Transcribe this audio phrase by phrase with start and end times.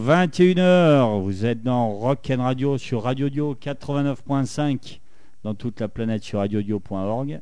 [0.00, 4.98] Hello, hello, 21h, vous êtes dans Rock and Radio sur Radio Dio 89.5
[5.44, 7.40] dans toute la planète sur radiodio.org.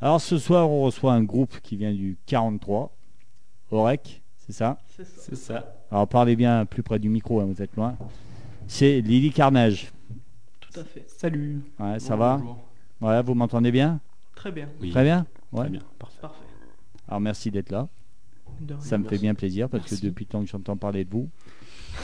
[0.00, 2.92] Alors ce soir, on reçoit un groupe qui vient du 43,
[3.72, 4.78] Orec, c'est ça?
[4.96, 5.74] C'est ça.
[5.90, 7.96] Alors parlez bien plus près du micro, hein, vous êtes loin.
[8.68, 9.90] C'est Lily Carnage.
[10.60, 11.04] Tout à fait.
[11.08, 11.60] Salut.
[11.78, 12.36] Ouais, ça va?
[12.36, 12.58] Bonjour.
[13.00, 14.00] Ouais, vous m'entendez bien?
[14.36, 14.68] Très bien.
[14.80, 14.90] Oui.
[14.90, 15.26] Très bien?
[15.52, 15.62] Ouais.
[15.62, 16.20] Très bien, parfait.
[16.20, 16.44] Parfait.
[17.08, 17.88] Alors merci d'être là.
[18.80, 20.00] Ça me fait bien plaisir parce Merci.
[20.00, 21.28] que depuis le temps que j'entends parler de vous,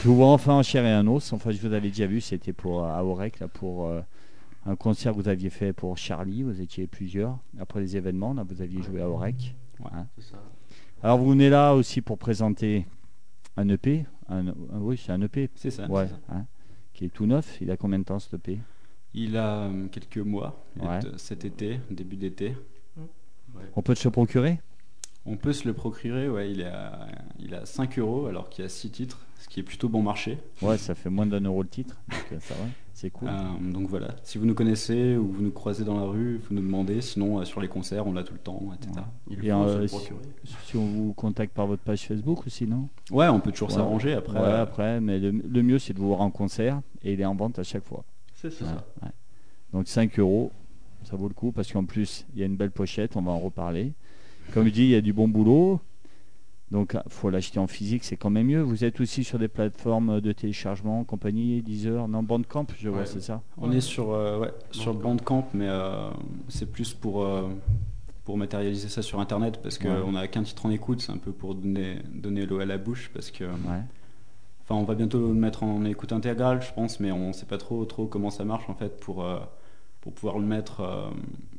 [0.03, 1.33] je vous vois enfin en chair et en os.
[1.33, 4.01] Enfin, je vous avais déjà vu, c'était pour à Aurec, là, pour euh,
[4.67, 6.43] un concert que vous aviez fait pour Charlie.
[6.43, 7.39] Vous étiez plusieurs.
[7.59, 9.55] Après les événements, là, vous aviez joué à Aurec.
[9.93, 10.07] Hein.
[11.03, 12.87] Alors vous venez là aussi pour présenter
[13.57, 14.07] un EP.
[14.29, 15.51] Un, un- oui, c'est un EP.
[15.55, 15.87] C'est ça.
[15.89, 16.19] Ouais, ça.
[16.31, 16.47] hein,
[16.95, 17.59] qui est tout neuf.
[17.61, 18.59] Il a combien de temps ce EP
[19.15, 21.05] Il a euh, quelques mois, Ouais.
[21.05, 22.57] euh, cet été, début d'été.
[23.75, 24.61] On peut se le procurer?
[25.27, 27.07] On peut se le procurer, ouais, il est à,
[27.41, 30.01] il a 5 euros alors qu'il y a 6 titres, ce qui est plutôt bon
[30.03, 30.39] marché.
[30.63, 31.97] Ouais, ça fait moins d'un euro le titre.
[32.09, 32.61] Donc euh, ça va,
[32.95, 33.29] c'est cool.
[33.29, 36.55] Euh, donc voilà, si vous nous connaissez ou vous nous croisez dans la rue, vous
[36.55, 38.93] nous demandez, sinon euh, sur les concerts on l'a tout le temps, etc.
[38.97, 39.37] Ouais.
[39.39, 40.21] Il Et, euh, si- procurer.
[40.65, 42.89] Si on vous contacte par votre page Facebook aussi, non?
[43.11, 43.75] Ouais, on peut toujours Ouais.
[43.75, 44.39] s'arranger après.
[44.41, 47.25] Ouais, après, mais le, le mieux c'est de vous voir en concert et il est
[47.27, 48.05] en vente à chaque fois.
[48.35, 48.65] C'est ça.
[48.65, 48.71] Ouais,
[49.03, 49.11] ouais.
[49.73, 50.53] Donc 5 euros,
[51.03, 53.33] ça vaut le coup parce qu'en plus il y a une belle pochette, on va
[53.33, 53.93] en reparler.
[54.53, 55.81] Comme je dis, il y a du bon boulot.
[56.73, 58.61] Donc il faut l'acheter en physique, c'est quand même mieux.
[58.61, 63.07] Vous êtes aussi sur des plateformes de téléchargement, compagnie, Deezer, non, Bandcamp, je vois, Ouais.
[63.07, 66.11] c'est ça On est sur, euh, ouais, sur Bandcamp, mais euh,
[66.49, 67.49] c'est plus pour, euh,
[68.25, 69.85] pour matérialiser ça sur Internet parce Ouais.
[70.03, 72.79] qu'on n'a qu'un titre en écoute, c'est un peu pour donner, donner l'eau à la
[72.79, 73.45] bouche parce que.
[73.45, 73.83] Ouais.
[74.65, 77.59] Enfin, on va bientôt le mettre en écoute intégrale, je pense, mais on sait pas
[77.59, 79.39] trop, trop comment ça marche en fait pour, euh,
[80.07, 81.11] pour pouvoir le mettre euh,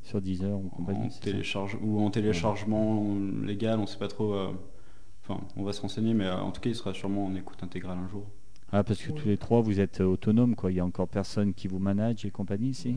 [0.03, 1.07] Sur Deezer ou compagnie.
[1.07, 3.05] en télécharge ou en téléchargement
[3.43, 4.33] légal, on sait pas trop.
[4.33, 4.51] euh,
[5.29, 7.61] Enfin, on va se renseigner, mais euh, en tout cas, il sera sûrement en écoute
[7.61, 8.23] intégrale un jour.
[8.71, 9.19] Ah, parce que Ouais.
[9.19, 10.71] tous les trois vous êtes autonomes, quoi.
[10.71, 12.95] Il y a encore personne qui vous manage et compagnie, si.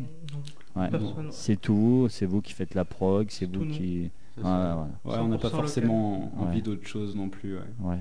[0.77, 0.89] Ouais.
[1.31, 4.13] C'est tout c'est vous qui faites la prog, c'est vous qui.
[4.37, 6.39] Voilà, on n'a pas 100% forcément local.
[6.49, 6.63] envie Ouais.
[6.63, 7.57] d'autre chose non plus.
[7.57, 7.65] ouais.
[7.81, 7.99] Ouais.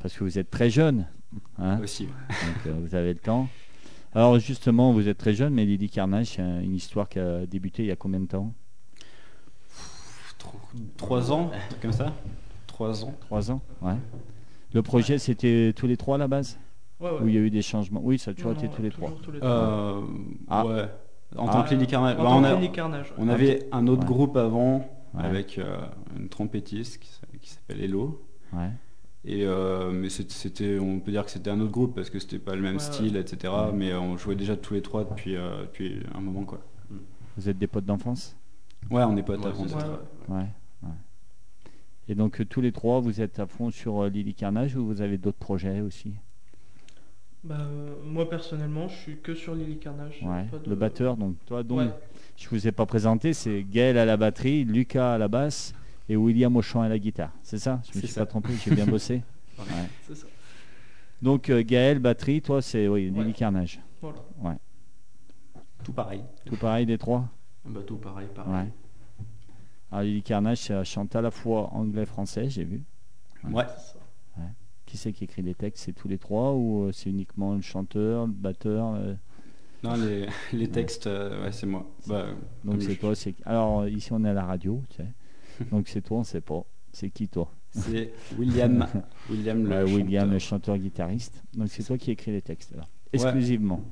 [0.00, 1.06] Parce que vous êtes très jeune.
[1.58, 2.06] Hein Aussi.
[2.06, 3.48] donc euh, vous avez le temps.
[4.14, 7.82] Alors justement, vous êtes très jeune, mais Lily Carnage, c'est une histoire qui a débuté
[7.82, 8.52] il y a combien de temps?
[10.38, 10.58] Tro-
[10.96, 12.12] Trois ans, un truc comme ça
[12.66, 13.14] Trois ans.
[13.20, 13.94] Trois ans Ouais.
[14.74, 16.58] Le projet, c'était tous les trois à la base?
[17.00, 17.20] Ouais, ouais.
[17.22, 18.00] Ou il y a eu des changements?
[18.02, 19.22] Oui, ça a toujours Non, été non, tous les toujours trois.
[19.22, 19.50] tous les trois.
[19.50, 20.00] Euh,
[20.48, 20.66] Ah.
[20.66, 20.84] Ouais.
[21.36, 21.52] En Ah.
[21.52, 22.16] tant que Lily Carnage.
[22.18, 23.06] En bah, tant on, que a- Lily Carnage.
[23.10, 23.16] ouais.
[23.18, 24.06] on avait un autre Ouais.
[24.08, 24.78] groupe avant
[25.14, 25.24] Ouais.
[25.24, 25.76] avec euh,
[26.18, 26.98] une trompettiste
[27.40, 28.22] qui s'appelle Hello.
[28.52, 28.70] Ouais.
[29.24, 32.40] Et euh, mais c'était, on peut dire que c'était un autre groupe parce que c'était
[32.40, 33.52] pas le même Ouais, style, etc.
[33.52, 33.72] Ouais.
[33.72, 36.60] Mais on jouait déjà tous les trois depuis, euh, depuis un moment quoi.
[37.36, 38.36] Vous êtes des potes d'enfance?
[38.90, 40.36] Ouais, on est potes Ouais, avant Ouais, d'être- ouais.
[40.36, 40.46] Ouais.
[40.82, 40.88] ouais.
[42.08, 44.84] Et donc euh, tous les trois, vous êtes à fond sur euh, Lily Carnage ou
[44.84, 46.14] vous avez d'autres projets aussi?
[47.44, 50.20] Bah, euh, moi personnellement, je suis que sur Lily Carnage.
[50.22, 50.46] Ouais.
[50.64, 51.90] De- Le batteur, donc toi, donc Ouais.
[52.36, 55.74] je vous ai pas présenté, c'est Gaël à la batterie, Lucas à la basse
[56.08, 57.32] et William au chant et à la guitare.
[57.42, 57.80] C'est ça?
[57.90, 58.20] Je me suis ça.
[58.22, 59.22] pas trompé, j'ai bien bossé.
[59.58, 60.14] Ouais.
[60.14, 60.26] Ça.
[61.20, 63.32] Donc euh, Gaël, batterie, toi c'est oui, Lily Ouais.
[63.32, 63.80] Carnage.
[64.00, 64.18] Voilà.
[65.84, 66.24] tout pareil.
[66.46, 67.28] Tout pareil des trois?
[67.68, 68.52] Un bateau pareil, pareil.
[68.52, 68.72] Ouais.
[69.92, 72.82] Alors Lily Carnage, chante à la fois anglais français, j'ai vu.
[73.44, 73.64] Ouais.
[74.86, 75.84] Qui c'est qui écrit les textes?
[75.84, 79.14] C'est tous les trois ou euh, c'est uniquement le chanteur, le batteur euh,
[79.82, 81.86] Non, les, les textes, euh, ouais, c'est moi.
[82.06, 82.26] Bah,
[82.64, 85.06] Donc c'est toi, c'est alors ici on est à la radio, tu sais.
[85.70, 86.64] Donc c'est toi, on sait pas.
[86.92, 87.50] C'est qui toi?
[87.70, 88.86] C'est William.
[89.30, 90.74] William le Ouais, William, le chanteur.
[90.74, 91.42] chanteur guitariste.
[91.54, 92.82] Donc c'est toi qui écris les textes là.
[93.12, 93.82] Exclusivement?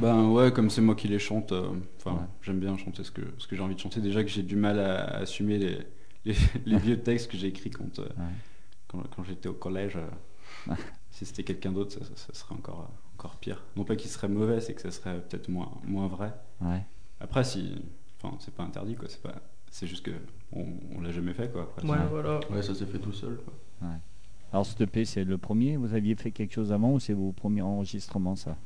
[0.00, 1.70] Ben ouais, comme c'est moi qui les chante, euh,
[2.06, 2.12] Ouais.
[2.42, 4.00] j'aime bien chanter ce que, ce que j'ai envie de chanter.
[4.00, 5.78] Déjà que j'ai du mal à, à assumer les,
[6.24, 6.34] les,
[6.66, 8.08] les vieux textes que j'ai écrits quand, euh,
[8.86, 9.96] quand, quand j'étais au collège.
[9.96, 10.74] euh,
[11.10, 13.64] si c'était quelqu'un d'autre, ça, ça- ça serait encore, encore pire.
[13.76, 16.32] Non pas qu'il serait mauvais, c'est que ça serait peut-être moins, moins vrai.
[17.18, 17.82] Après, si,
[18.22, 19.34] enfin c'est pas interdit quoi, c'est pas,
[19.70, 20.12] c'est juste que
[20.52, 20.64] on,
[20.96, 21.62] on l'a jamais fait quoi.
[21.62, 22.40] Après, Ouais, voilà.
[22.50, 23.38] Ouais, ça s'est fait tout seul.
[23.44, 23.88] quoi.
[24.52, 25.76] Alors ce EP c'est le premier.
[25.76, 28.56] Vous aviez fait quelque chose avant ou c'est vos premiers enregistrements ça?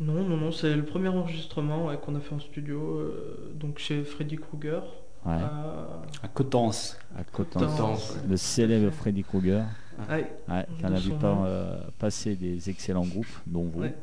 [0.00, 3.78] Non, non, non, c'est le premier enregistrement ouais, qu'on a fait en studio, euh, donc
[3.78, 4.82] chez Freddy Krueger.
[5.26, 5.32] Ouais.
[5.32, 6.96] à- À Coutances.
[7.16, 7.24] À.
[7.24, 8.16] Coutances.
[8.28, 9.64] Le célèbre Freddy Krueger.
[10.08, 13.80] Ouais, Ouais, qui en De a vu pas, euh, passer des excellents groupes, dont vous.
[13.80, 13.96] Ouais.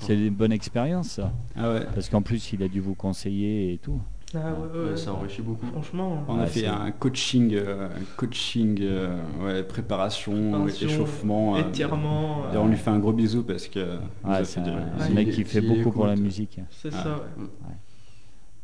[0.00, 1.30] C'est une bonne expérience ça.
[1.54, 1.84] Ah ouais.
[1.94, 4.00] Parce qu'en plus il a dû vous conseiller et tout.
[4.34, 4.96] Ah, ouais, ouais, Ouais, ouais.
[4.96, 5.66] ça enrichit beaucoup.
[5.66, 11.56] Franchement, On Ouais, a fait un coaching, euh, un coaching, euh, ouais, préparation, Préparation, échauffement.
[11.56, 13.98] euh, étirement, Et on lui fait un gros bisou parce que
[14.44, 16.60] c'est un, mec qui fait beaucoup pour la musique.
[16.70, 17.02] c'est Ah.
[17.02, 17.46] ça, ouais.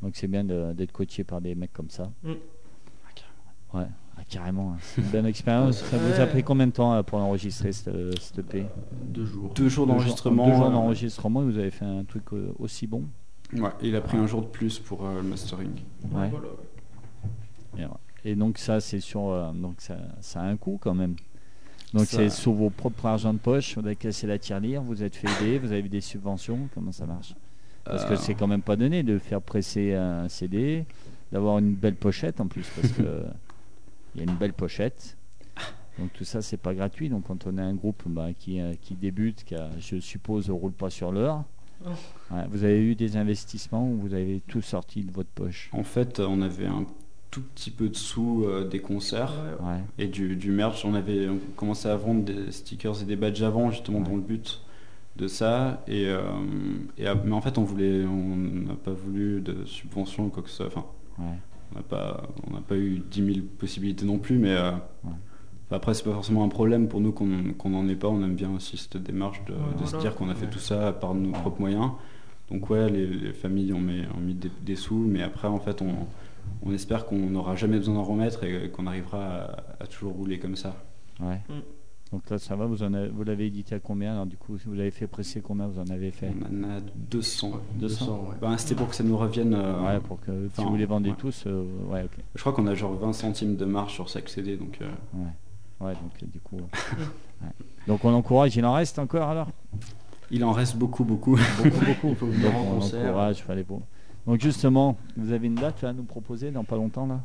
[0.02, 2.10] Donc c'est bien d'être coaché par des mecs comme ça.
[2.22, 2.32] Mm.
[3.74, 3.84] Ouais.
[4.16, 4.76] Ah, carrément, hein.
[4.80, 5.82] c'est une bonne expérience.
[5.82, 8.64] Ouais, Ça vous a pris combien de temps euh, pour enregistrer cette, cette EP
[9.04, 9.52] Deux jours.
[9.54, 10.46] Deux jours d'enregistrement.
[10.48, 13.04] Deux jours euh, d'enregistrement, vous avez fait un truc euh, aussi bon?
[13.54, 15.70] Ouais, il a pris un jour de plus pour euh, le mastering.
[16.12, 16.30] Ouais.
[18.24, 21.14] Et donc ça, c'est sur, euh, donc ça, ça a un coût quand même.
[21.94, 23.78] Donc Ça- c'est sur vos propres argent de poche.
[23.78, 26.68] Vous avez cassé la tirelire, vous êtes fait aider, vous avez eu des subventions.
[26.74, 27.34] Comment ça marche?
[27.84, 30.84] Parce que Euh, c'est quand même pas donné de faire presser un CD,
[31.32, 33.02] d'avoir une belle pochette en plus, parce que
[34.14, 35.16] il y a une belle pochette.
[35.98, 37.08] Donc tout ça, c'est pas gratuit.
[37.08, 40.50] Donc quand on a un groupe bah, qui, euh, qui débute, qui a, je suppose,
[40.50, 41.44] roule pas sur l'heure.
[41.84, 41.90] Oh.
[42.34, 45.70] Ouais, vous avez eu des investissements ou vous avez tout sorti de votre poche?
[45.72, 46.84] En fait, on avait un
[47.30, 50.84] tout petit peu de sous euh, des concerts Ouais, et du, du merch.
[50.84, 54.22] On avait on commençait à vendre des stickers et des badges avant, justement, dans le
[54.22, 54.60] but
[55.16, 55.82] de ça.
[55.86, 56.20] Et, euh,
[56.96, 60.48] et, mais en fait, on voulait, on n'a pas voulu de subvention ou quoi que
[60.50, 60.66] ce soit.
[60.66, 60.84] Enfin,
[61.18, 61.24] Ouais.
[61.72, 64.72] on n'a pas, on n'a pas eu 10 000 possibilités non plus, mais euh,
[65.04, 65.10] Ouais.
[65.70, 68.08] Après, c'est pas forcément un problème pour nous qu'on n'en ait pas.
[68.08, 70.50] On aime bien aussi cette démarche de, se dire qu'on a fait Ouais.
[70.52, 71.90] tout ça par nos propres moyens.
[72.50, 75.58] Donc ouais, les, les familles ont mis, ont mis des, des sous, mais après, en
[75.58, 75.94] fait, on,
[76.62, 80.38] on espère qu'on n'aura jamais besoin d'en remettre et qu'on arrivera à, à toujours rouler
[80.38, 80.74] comme ça.
[81.20, 81.40] Ouais.
[81.50, 81.60] Mm.
[82.10, 84.12] Donc là, ça va, vous, en avez- vous l'avez édité à combien?
[84.12, 85.66] Alors du coup, vous l'avez fait presser combien?
[85.66, 86.30] Vous en avez fait?
[86.50, 86.80] On en a
[87.10, 87.60] 200.
[87.78, 88.36] 200, ouais.
[88.40, 89.52] Ben, C'était pour que ça nous revienne.
[89.52, 91.16] euh, Ouais, pour que si vous les vendez ouais.
[91.18, 92.16] tous, euh, ouais, ok.
[92.34, 95.28] Je crois qu'on a genre 20 centimes de marge sur chaque CD, donc euh, Ouais,
[95.80, 96.56] donc euh, du coup.
[96.58, 97.50] euh, ouais.
[97.86, 99.48] Donc on encourage, il en reste encore alors?
[100.30, 101.36] Il en reste beaucoup, beaucoup.
[101.56, 102.08] Beaucoup, beaucoup.
[102.10, 103.04] Il faut venir Donc on concert.
[103.06, 103.80] encourage, fallait pour.
[104.26, 107.20] Donc justement, vous avez une date là, à nous proposer dans pas longtemps là?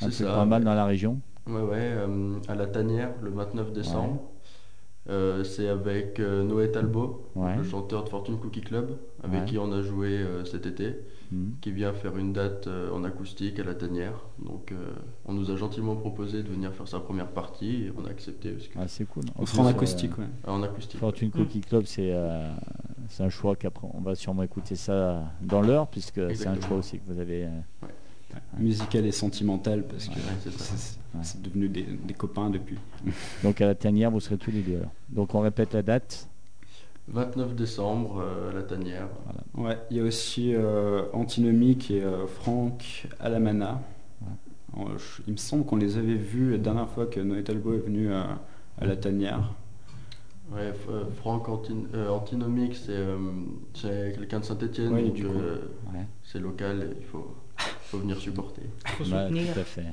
[0.00, 0.64] Un C'est ça, pas mal ouais.
[0.64, 1.20] dans la région.
[1.46, 4.20] Ouais, ouais, euh, à la Tanière, le 29 décembre.
[5.10, 7.56] Euh, c'est avec euh, Noé Talbot, Ouais.
[7.56, 9.46] le chanteur de Fortune Cookie Club, avec Ouais.
[9.46, 10.96] qui on a joué euh, cet été,
[11.34, 11.54] Mhm.
[11.60, 14.12] qui vient faire une date euh, en acoustique à la Tanière.
[14.44, 14.76] Donc euh,
[15.26, 18.50] on nous a gentiment proposé de venir faire sa première partie et on a accepté
[18.52, 19.24] parce que- Ah, c'est cool.
[19.36, 20.26] On se plus, rend euh, acoustique, ouais.
[20.46, 21.00] Ah, en acoustique.
[21.00, 22.48] Fortune Cookie Club, c'est euh,
[23.08, 26.76] c'est un choix qu'après on va sûrement écouter ça dans l'heure, puisque c'est un choix
[26.78, 27.44] aussi que vous avez.
[27.44, 27.48] euh,
[28.58, 30.74] Musical et sentimental, parce que Ouais, c'est ça.
[30.76, 31.20] c'est Ouais.
[31.22, 32.76] c'est devenu des, des copains depuis.
[33.44, 34.76] Donc à la tanière, vous serez tous les deux.
[34.78, 34.90] alors.
[35.08, 36.28] Donc on répète la date.
[37.08, 39.08] 29 décembre euh, à la Tanière.
[39.54, 43.80] Ouais, il y a aussi euh, Antinomique et euh, Franck Alamana.
[44.76, 44.82] Euh,
[45.26, 48.12] il me semble qu'on les avait vus la dernière fois que Noé Talbot est venu
[48.12, 48.40] à,
[48.80, 49.52] à la tanière.
[50.52, 53.16] Ouais, euh, Franck Antin- euh, Antinomique, c'est euh,
[54.14, 55.32] quelqu'un de Saint-Etienne, Ouais, donc du coup.
[55.32, 55.58] euh,
[55.94, 56.04] Ouais.
[56.22, 57.34] c'est local et il faut,
[57.82, 58.62] faut venir supporter.
[58.86, 59.52] Faut Bah, soutenir.
[59.54, 59.86] tout à fait.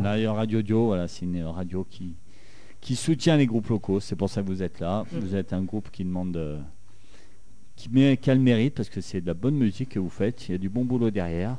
[0.00, 2.14] Là, il y a Radio Dio, voilà, c'est une radio qui,
[2.80, 4.00] qui soutient les groupes locaux.
[4.00, 5.04] C'est pour ça que vous êtes là.
[5.12, 5.18] Mm.
[5.18, 6.36] Vous êtes un groupe qui demande.
[6.36, 6.58] euh,
[7.76, 10.08] qui, met, qui a le mérite parce que c'est de la bonne musique que vous
[10.10, 10.48] faites.
[10.48, 11.56] Il y a du bon boulot derrière.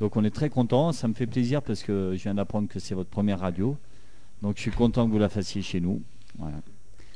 [0.00, 0.92] Donc on est très content.
[0.92, 3.76] Ça me fait plaisir parce que je viens d'apprendre que c'est votre première radio.
[4.42, 6.02] Donc je suis content que vous la fassiez chez nous.
[6.38, 6.56] Voilà.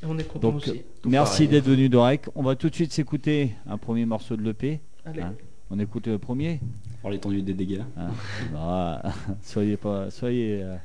[0.01, 0.81] Et on est content Donc, aussi.
[1.01, 2.25] Tout Merci d'être venu d'Orec.
[2.35, 4.79] On va tout de suite s'écouter un premier morceau de l'EP.
[5.05, 5.21] Allez.
[5.21, 5.33] hein.
[5.69, 6.59] On écoute le premier.
[7.01, 7.81] Pour l'étendue des dégâts.
[7.97, 8.09] Hein
[8.55, 9.01] Ah,
[9.43, 10.77] soyez pas, soyez, euh,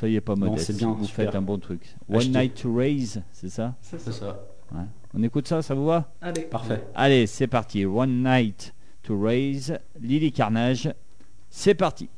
[0.00, 0.66] soyez pas modeste.
[0.66, 1.26] c'est bien, Vous super.
[1.26, 1.94] faites un bon truc.
[2.08, 2.30] One Achetez.
[2.38, 4.18] Night to Raise, c'est ça C'est C'est ça.
[4.72, 4.76] ça.
[4.76, 4.84] Ouais.
[5.14, 6.12] On écoute ça, ça vous va?
[6.20, 6.42] Allez.
[6.42, 6.84] Parfait.
[6.94, 7.84] Allez, c'est parti.
[7.84, 10.92] One Night to Raise, Lily Carnage.
[11.50, 12.08] C'est parti.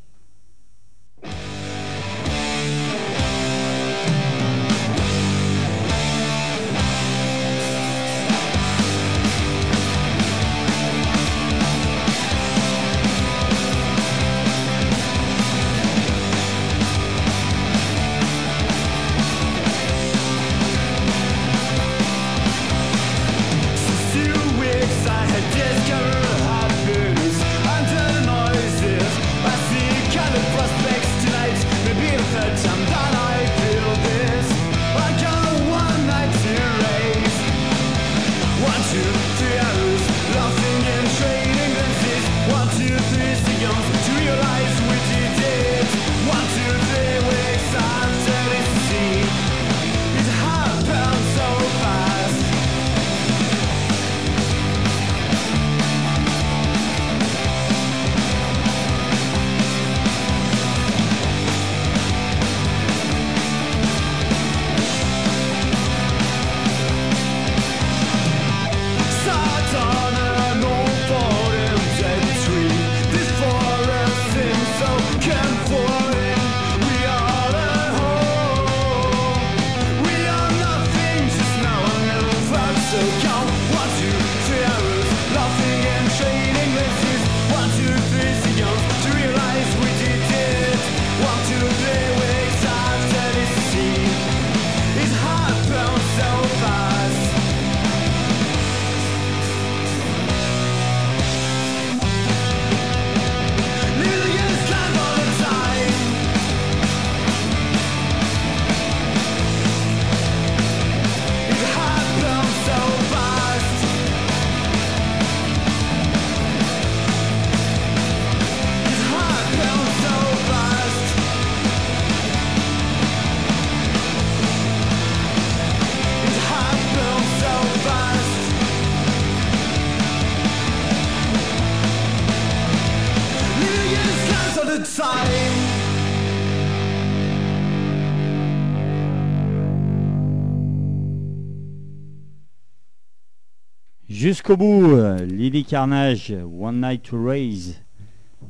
[144.44, 144.96] Jusqu'au bout,
[145.30, 147.80] Lily Carnage, One Night to Raise,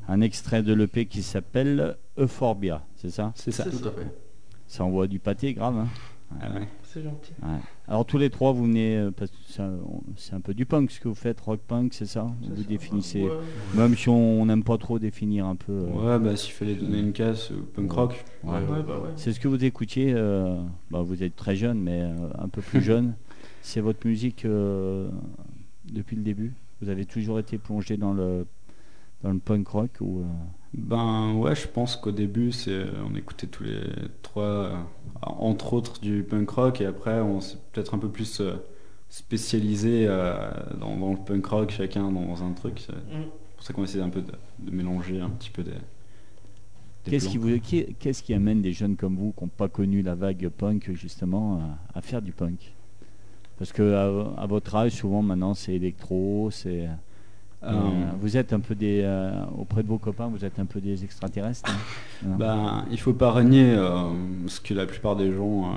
[0.09, 3.33] un extrait de l'EP qui s'appelle Euphorbia, c'est ça?
[3.35, 3.65] C'est ça.
[3.65, 4.07] Tout à fait.
[4.67, 5.77] Ça envoie du pâté grave.
[5.77, 5.89] hein?
[6.41, 6.67] Ah ouais.
[6.83, 7.33] C'est gentil.
[7.43, 7.59] Ouais.
[7.89, 9.37] Alors tous les trois, vous venez, euh, parce que
[10.17, 12.27] c'est un, peu du punk ce que vous faites, rock punk, c'est ça?
[12.41, 12.69] Vous ça.
[12.71, 13.31] définissez, Ouais.
[13.75, 15.73] même si on n'aime pas trop définir un peu.
[15.73, 18.25] euh, Ouais, bah s'il fallait donner une casse, euh, punk rock.
[18.45, 18.51] ouais.
[18.53, 19.11] Ouais, bah ouais.
[19.17, 20.57] C'est ce que vous écoutiez, euh,
[20.91, 23.13] bah, vous êtes très jeune, mais euh, un peu plus jeune.
[23.61, 25.09] C'est votre musique euh,
[25.93, 26.55] depuis le début?
[26.81, 28.47] Vous avez toujours été plongé dans le,
[29.23, 30.25] dans le punk rock ou, euh,
[30.75, 33.81] Ben ouais, je pense qu'au début, c'est on écoutait tous les
[34.23, 34.77] trois, euh,
[35.23, 38.55] entre autres du punk rock, et après on s'est peut-être un peu plus euh,
[39.09, 42.81] spécialisé euh, dans, dans le punk rock, chacun dans un truc.
[42.85, 43.25] C'est Mm.
[43.57, 45.71] pour ça qu'on essaie un peu de, de mélanger un petit peu des.
[47.05, 50.03] Qu'est-ce qui, vous, qui, qu'est-ce qui amène des jeunes comme vous qui n'ont pas connu
[50.03, 51.59] la vague punk justement
[51.95, 52.73] à, à faire du punk?
[53.59, 56.87] Parce que à, à votre âge, souvent maintenant c'est électro, c'est.
[56.87, 56.89] Euh,
[57.65, 57.71] euh,
[58.21, 59.03] vous êtes un peu des.
[59.05, 63.13] euh, auprès de vos copains, vous êtes un peu des extraterrestres hein Ben, il faut
[63.13, 63.31] pas
[63.77, 64.11] euh,
[64.49, 65.77] ce que la plupart des gens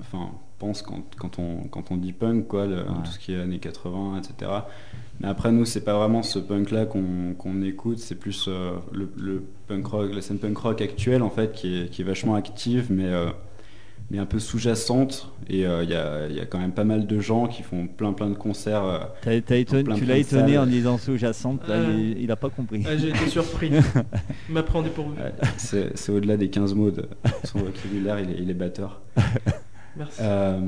[0.00, 2.84] enfin, pensent quand, quand, on, quand on dit punk, quoi, le- Ouais.
[3.04, 4.50] tout ce qui est années 80, etc.
[5.20, 8.46] Mais après, nous, c'est pas vraiment ce punk-là qu'on qu'on écoute, c'est plus
[8.92, 12.04] le, le punk rock, la scène punk rock actuelle, en fait, qui est, qui est
[12.04, 13.30] vachement active, mais, euh,
[14.12, 15.28] mais un peu sous-jacente.
[15.48, 17.62] Et euh, il y, a, il y a quand même pas mal de gens qui
[17.62, 18.84] font plein plein de concerts.
[18.84, 18.98] euh,
[19.62, 21.96] étonné- plein, tu l'as étonné en disant sous-jacente, là, Euh.
[21.98, 22.84] il, il a pas compris.
[22.98, 23.70] J'ai été surpris.
[24.82, 25.16] Dépourvu.
[25.18, 27.06] euh, c'est au-delà des 15 mots de
[27.44, 29.00] son vocabulaire, il est, il est batteur.
[29.96, 30.20] Merci.
[30.22, 30.58] Euh,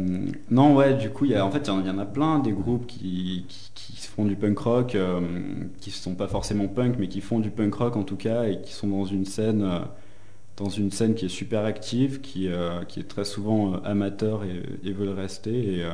[0.50, 1.98] non, ouais, du coup, il y a, en fait, il y en- il y, en
[1.98, 5.20] a plein des groupes qui, qui, qui font du punk rock, euh,
[5.80, 8.60] qui sont pas forcément punk, mais qui font du punk rock en tout cas, et
[8.60, 9.78] qui sont dans une scène, euh,
[10.56, 14.44] dans une scène qui est super active, qui, euh, qui est très souvent euh, amateur
[14.44, 15.78] et, et veulent rester.
[15.78, 15.90] Et, euh,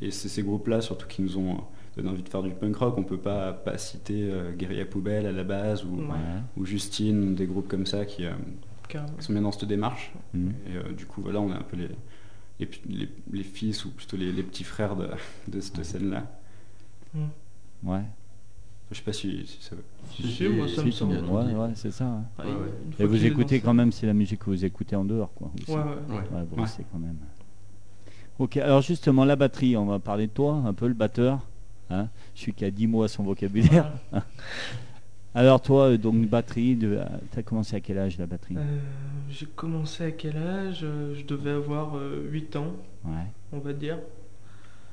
[0.00, 1.58] et c'est ces groupes-là surtout qui nous ont
[1.96, 2.94] donné envie de faire du punk rock.
[2.98, 6.02] On peut pas, pas citer euh, Guérilla Poubelle à la base ou, Ouais.
[6.08, 6.40] Ouais.
[6.56, 8.30] ou Justine, des groupes comme ça qui, euh,
[9.18, 10.12] sont bien dans cette démarche.
[10.34, 10.52] Mhm.
[10.72, 11.88] Et euh, du coup, voilà, on est un peu les,
[12.60, 15.08] les, les- les fils ou plutôt les, les petits frères de,
[15.48, 16.26] de cette scène-là.
[17.82, 18.02] Ouais.
[18.90, 19.76] Je sais pas si, si ça
[20.10, 21.16] Si, si, moi ça Si, me semble.
[21.30, 22.06] ouais, c'est ça.
[22.06, 22.24] hein.
[22.98, 25.50] Et vous écoutez dans quand même, c'est la musique que vous écoutez en dehors, quoi.
[25.54, 25.70] aussi.
[25.70, 25.82] Ouais, ouais.
[26.16, 26.16] Ouais.
[26.38, 27.16] Ouais, vous quand même.
[28.38, 31.46] Ok, alors justement, la batterie, on va parler de toi, un peu le batteur.
[31.90, 33.92] Hein Celui qui a 10 mots à son vocabulaire.
[35.34, 36.98] Alors toi, euh, donc batterie, de,
[37.32, 38.56] tu as commencé à quel âge la batterie?
[38.56, 38.78] Euh,
[39.28, 40.80] J'ai commencé à quel âge?
[40.82, 42.72] Euh, Je devais avoir euh, 8 ans,
[43.04, 43.12] Ouais.
[43.52, 43.98] on va dire.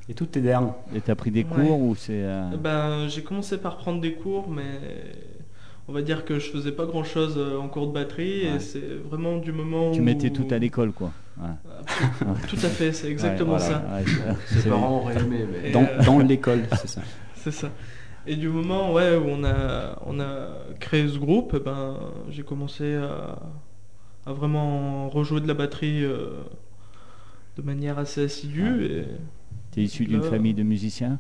[0.09, 1.65] Et toutes tes dernières Et t'as pris des Ouais.
[1.65, 2.23] cours ou c'est...
[2.23, 4.79] euh, Ben, j'ai commencé par prendre des cours, mais
[5.89, 8.55] on va dire que je faisais pas grand chose en cours de batterie Ouais.
[8.55, 10.03] et c'est vraiment du moment tu où...
[10.03, 11.11] mettais tout à l'école, quoi.
[11.39, 11.47] Ouais.
[12.47, 13.79] Tout à fait, c'est exactement Ouais, voilà.
[14.05, 14.35] ça.
[14.47, 17.01] C'est- parents auraient aimé, mais dans, euh, dans l'école, c'est ça.
[17.35, 17.69] C'est ça.
[18.25, 20.49] Et du moment ouais, où on a, on a
[20.81, 21.97] créé ce groupe, eh ben,
[22.29, 23.37] j'ai commencé à,
[24.25, 26.41] à vraiment rejouer de la batterie euh,
[27.55, 28.83] de manière assez assidue.
[28.85, 29.05] Et...
[29.77, 31.19] T'es issu d'une Là- famille de musiciens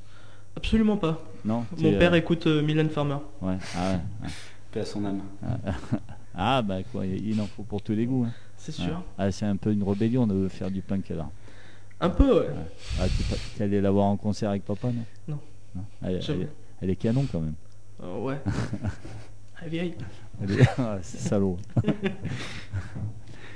[0.55, 1.21] Absolument pas.
[1.45, 3.17] Non Mon père euh, écoute euh, Mylène Farmer.
[3.39, 3.57] Ouais.
[3.77, 3.91] Ah,
[4.23, 4.29] ouais.
[4.71, 5.21] Paix à son âme.
[6.39, 8.25] Ah, bah quoi, il en faut pour tous les goûts.
[8.27, 8.31] hein.
[8.57, 9.01] C'est sûr.
[9.17, 11.31] Ah, c'est un peu une rébellion de faire du punk alors.
[11.99, 12.47] Un peu, ouais.
[12.99, 13.05] Ah,
[13.57, 15.37] t'es allé la voir en concert avec papa, non?
[15.75, 15.83] Non.
[16.03, 16.47] Elle, elle-
[16.81, 17.55] elle est canon quand même.
[18.03, 18.37] Euh, ouais.
[19.59, 19.95] Ah, vieille.
[20.43, 21.57] Elle est- Ah, c'est salaud.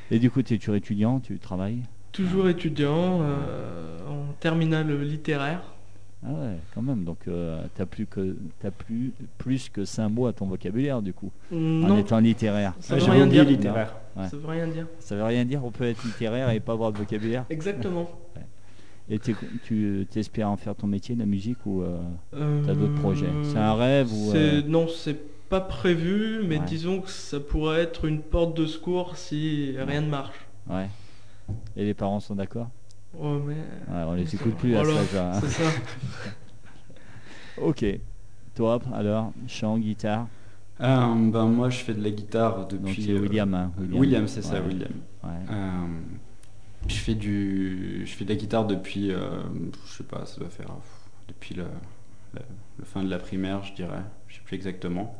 [0.10, 1.84] Et du coup, tu es toujours étudiant, tu travailles?
[2.12, 5.62] Toujours étudiant, euh, en terminale littéraire.
[6.24, 7.04] Ah ouais, quand même.
[7.04, 11.14] Donc, euh, t'as plus que t'as plus plus que 5 mots à ton vocabulaire du
[11.14, 12.74] coup, en étant littéraire.
[12.80, 13.44] ça veut rien dire.
[13.44, 13.96] littéraire.
[14.16, 14.28] Ouais.
[14.28, 14.86] Ça veut rien dire.
[15.00, 15.66] Ça veut rien dire.
[15.66, 17.46] On peut être littéraire et pas avoir de vocabulaire.
[17.50, 18.10] Exactement.
[19.10, 21.98] Et tu espères en faire ton métier, la musique, ou euh,
[22.34, 23.28] Euh, t'as d'autres projets?
[23.44, 25.18] C'est un rêve ou euh, Non, c'est
[25.50, 26.66] pas prévu, mais Ouais.
[26.66, 30.46] disons que ça pourrait être une porte de secours si rien ne marche.
[30.70, 30.88] ouais.
[31.76, 32.70] Et les parents sont d'accord
[33.20, 33.56] Oh, mais...
[33.56, 35.40] Ouais, On les écoute plus à hein.
[35.42, 35.70] C'est ça.
[37.58, 37.86] Ok.
[38.56, 40.28] Toi, alors, chant, guitare.
[40.80, 43.04] Euh, ben, moi, je fais de la guitare Donc depuis.
[43.04, 44.00] c'est euh, William, hein, William.
[44.00, 44.62] William, c'est ça.
[44.62, 44.92] William.
[45.24, 45.30] Ouais.
[45.52, 45.86] Euh,
[46.88, 49.44] je fais du, je fais de la guitare depuis, euh,
[49.86, 50.74] je sais pas, ça doit faire
[51.28, 51.66] depuis le,
[52.34, 52.42] la,
[52.80, 54.02] le fin de la primaire, je dirais.
[54.28, 55.16] Je sais plus exactement.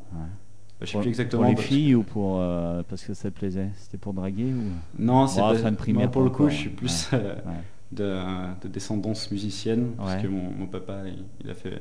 [0.82, 1.44] Je sais Pour, plus exactement.
[1.44, 4.52] pour les parce- filles ou pour euh, parce que ça te plaisait C'était pour draguer
[4.52, 4.64] ou?
[4.98, 5.72] Non, c'est Bon, pas.
[5.94, 6.76] non, pour le coup, je suis ouais.
[6.76, 7.52] plus euh, Ouais.
[7.92, 11.80] de, de descendance musicienne parce que mon, mon papa, il, il a fait,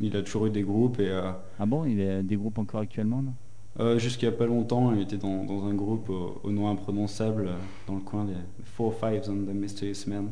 [0.00, 2.58] il a toujours eu des groupes et euh, Ah bon, il y a des groupes
[2.58, 3.32] encore actuellement non?
[3.80, 7.48] euh, jusqu'à pas longtemps, il était dans, dans un groupe au, au nom imprononçable
[7.88, 10.28] dans le coin des Four Fives and the Mysterious Man.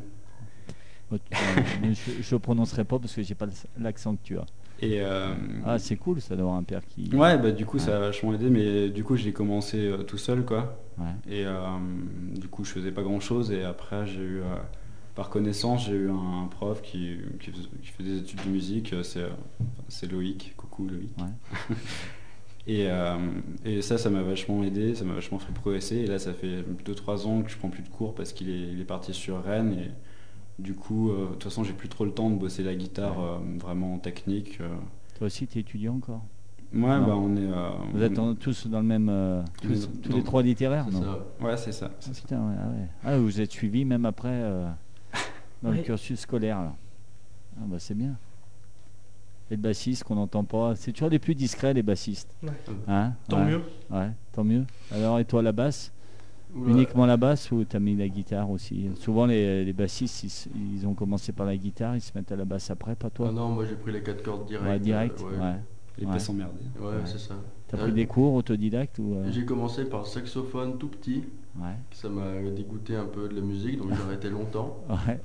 [1.12, 1.16] Oh,
[2.20, 3.46] je, le prononcerai pas parce que j'ai pas
[3.78, 4.46] l'accent que tu as.
[4.82, 5.32] Et euh,
[5.64, 7.08] Ah, c'est cool ça d'avoir un père qui.
[7.14, 10.18] ouais, bah du coup ça a vachement aidé, mais du coup j'ai commencé euh, tout
[10.18, 10.76] seul quoi.
[10.98, 11.14] Ouais.
[11.30, 11.78] Et euh,
[12.34, 14.40] du coup je faisais pas grand chose et après j'ai eu,
[15.14, 18.94] par connaissance, j'ai eu un prof qui, qui, fait des études de musique,
[19.88, 21.10] c'est Loïc, coucou Loïc.
[21.18, 21.76] Ouais.
[22.68, 22.86] Et,
[23.64, 25.96] et ça, ça m'a vachement aidé, ça m'a vachement fait progresser.
[25.96, 28.72] Et là, ça fait 2-3 ans que je prends plus de cours parce qu'il est,
[28.72, 29.72] il est parti sur Rennes.
[29.72, 29.90] Et
[30.62, 33.20] du coup, euh, de toute façon, j'ai plus trop le temps de bosser la guitare
[33.20, 34.58] euh, vraiment technique.
[34.60, 34.68] euh.
[35.18, 36.22] Toi aussi, tu es étudiant encore?
[36.72, 37.06] Ouais, Non.
[37.06, 37.40] bah on est.
[37.40, 39.08] euh, Vous êtes en- tous dans le même.
[39.10, 41.02] euh, tous, Tous tous dans- les trois littéraires non?
[41.02, 41.18] ça.
[41.44, 41.90] Ouais, c'est ça.
[41.92, 42.86] Ah, putain, ouais, ah ouais.
[43.04, 44.66] Ah, vous êtes suivi même après euh,
[45.62, 46.62] dans le cursus scolaire.
[46.62, 46.74] Là.
[47.58, 48.14] Ah bah c'est bien.
[49.50, 52.34] Et le bassiste qu'on n'entend pas, c'est toujours les plus discrets les bassistes.
[52.42, 52.48] Ouais.
[52.88, 53.12] Hein?
[53.28, 53.50] Tant Ouais.
[53.50, 53.60] mieux.
[53.90, 54.64] Ouais, tant mieux.
[54.90, 55.92] Alors et toi la basse?
[56.54, 58.90] Uniquement la basse ou t'as mis la guitare aussi?
[58.96, 62.44] Souvent les, les bassistes ils, ont commencé par la guitare, ils se mettent à la
[62.44, 63.28] basse après, pas toi?
[63.30, 64.66] Ah non, moi j'ai pris les quatre cordes direct.
[64.68, 65.20] Ouais, direct.
[65.20, 65.38] euh, ouais.
[65.38, 66.06] ouais.
[66.06, 66.12] Ouais.
[66.12, 66.60] peut s'emmerder.
[66.78, 66.92] Ouais, Ouais.
[67.06, 67.34] c'est ça.
[67.68, 71.24] T'as Euh, pris des cours autodidactes ou euh, J'ai commencé par le saxophone tout petit,
[71.58, 71.74] Ouais.
[71.92, 74.76] ça m'a dégoûté un peu de la musique, donc j'ai arrêté longtemps.
[74.90, 75.20] Ouais.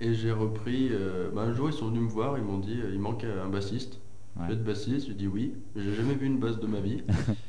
[0.00, 0.88] Et j'ai repris.
[0.90, 3.24] euh, bah, un jour, ils sont venus me voir, ils m'ont dit euh, il manque
[3.24, 3.98] un bassiste.
[4.38, 4.46] Ouais.
[4.48, 5.06] Vous êtes bassiste?
[5.06, 5.54] J'ai dit oui.
[5.76, 7.02] J'ai jamais vu une basse de ma vie.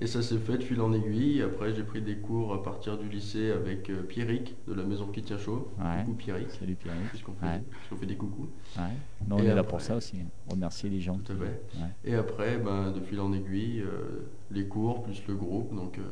[0.00, 1.42] Et ça s'est fait de fil en aiguille.
[1.42, 5.08] Après, j'ai pris des cours à partir du lycée avec euh, Pierrick de la maison
[5.08, 5.72] qui tient chaud.
[5.78, 6.04] Ouais.
[6.04, 6.94] Coucou Pierrick, Salut Pierre.
[7.08, 7.62] puisqu'on fait, Ouais.
[7.98, 8.48] fait des coucous.
[8.76, 8.82] Ouais.
[9.28, 10.18] Non, on Et est là pour ça aussi.
[10.48, 11.18] Remercier les gens.
[11.18, 11.42] Tout à fait.
[11.80, 11.88] Ouais.
[12.04, 15.74] Et après, ben, de fil en aiguille, euh, les cours plus le groupe.
[15.74, 16.02] Donc, euh,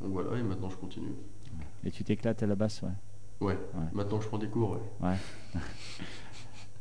[0.00, 1.12] donc voilà, et maintenant je continue.
[1.84, 2.88] Et tu t'éclates à la basse, ouais.
[3.40, 3.84] Ouais, Ouais.
[3.92, 5.14] maintenant je prends des cours, ouais.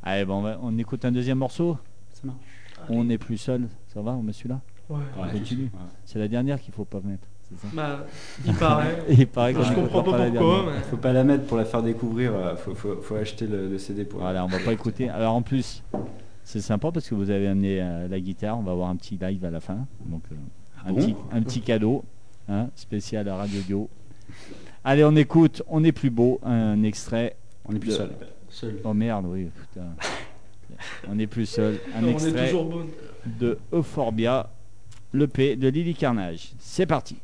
[0.02, 1.78] Allez, bon, on, va- on écoute un deuxième morceau.
[2.12, 2.38] Ça marche.
[2.90, 3.68] On n'est plus seul.
[3.88, 4.34] Ça va, on met
[4.90, 5.00] Ouais.
[5.32, 5.72] Continue.
[6.06, 7.28] C'est la dernière qu'il faut pas mettre.
[7.50, 8.06] C'est ça Bah,
[8.46, 8.98] il paraît.
[9.10, 10.82] Il paraît Je comprends pas la pourquoi, mais.
[10.90, 13.78] Faut pas la mettre pour la faire découvrir, euh, faut, faut, faut acheter le, le
[13.78, 14.20] CD pour.
[14.22, 15.10] Voilà, on va pas écouter.
[15.10, 15.84] Alors en plus,
[16.44, 18.58] c'est sympa parce que vous avez amené euh, la guitare.
[18.60, 19.86] On va avoir un petit live à la fin.
[20.06, 20.36] Donc euh,
[20.86, 22.04] un, bon petit, un petit cadeau
[22.50, 23.90] hein, spécial à Radio Dio.
[24.84, 25.64] Allez, on écoute.
[25.68, 26.40] On est plus beau.
[26.44, 27.36] Un extrait.
[27.66, 28.10] On est plus de- seul.
[28.50, 28.80] Seul.
[28.84, 29.50] Oh merde, oui.
[29.74, 29.88] Putain.
[31.10, 31.80] On n'est plus seul.
[31.96, 32.86] Un Non, on est extrait toujours bon.
[33.40, 34.50] de Euphorbia,
[35.14, 36.52] le P de Lily Carnage.
[36.60, 37.18] C'est parti.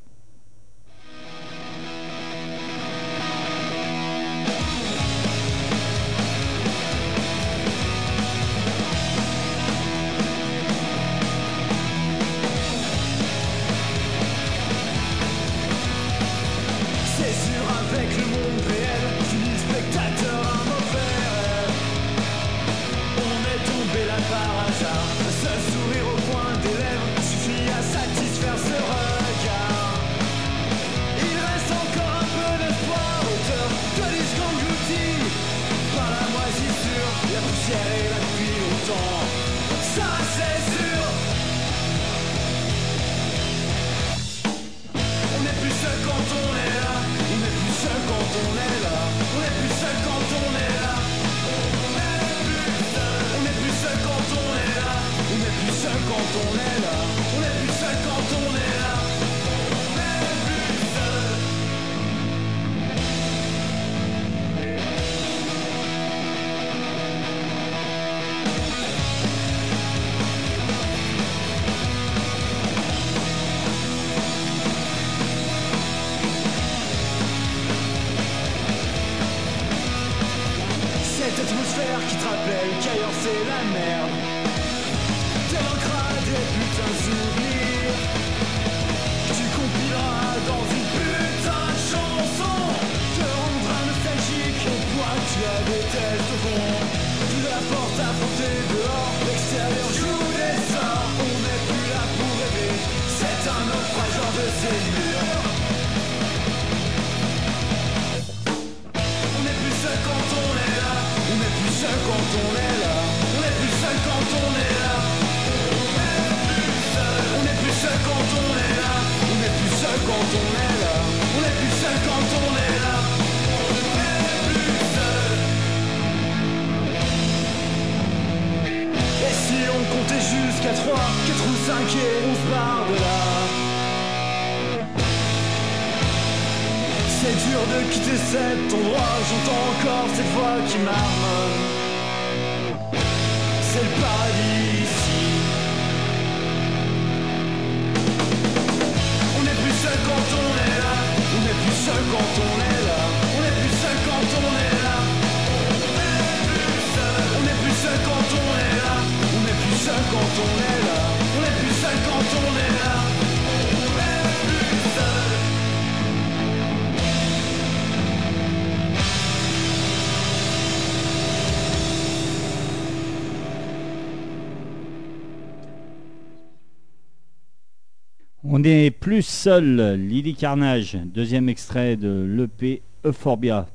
[179.00, 183.68] Plus seul, Lily Carnage, deuxième extrait de l'EP Euphorbia.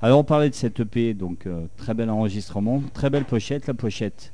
[0.00, 3.74] Alors on parlait de cette EP, donc euh, très bel enregistrement, très belle pochette, la
[3.74, 4.32] pochette.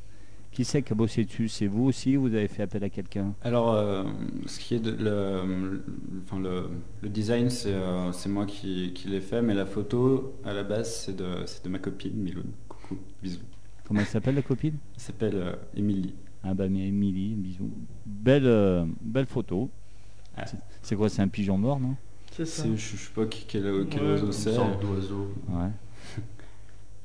[0.53, 1.49] Qui c'est qui a bossé dessus?
[1.49, 3.35] C'est vous aussi Vous avez fait appel à quelqu'un?
[3.43, 4.05] Alors, euh,
[4.47, 5.85] ce qui est de, le, le-
[6.25, 6.69] enfin, le,
[7.03, 10.63] le design, c'est euh, c'est moi qui, qui l'ai fait, mais la photo, à la
[10.63, 12.53] base, c'est de, c'est de ma copine, Miloun.
[12.69, 13.41] Coucou, bisous.
[13.89, 14.77] Comment elle s'appelle la copine?
[14.95, 16.15] Elle s'appelle Émilie.
[16.45, 17.71] Ah bah mais Émilie, bisous.
[18.07, 19.71] Belle, belle photo.
[20.37, 20.45] Ah.
[20.83, 21.95] C'est- quoi C'est un pigeon mort, non?
[22.33, 22.65] C'est ça.
[22.65, 24.53] Je je sais pas qui- quel, quel Ouais, oiseau Une c'est.
[24.53, 25.33] sorte d'oiseau.
[25.49, 25.69] Ouais.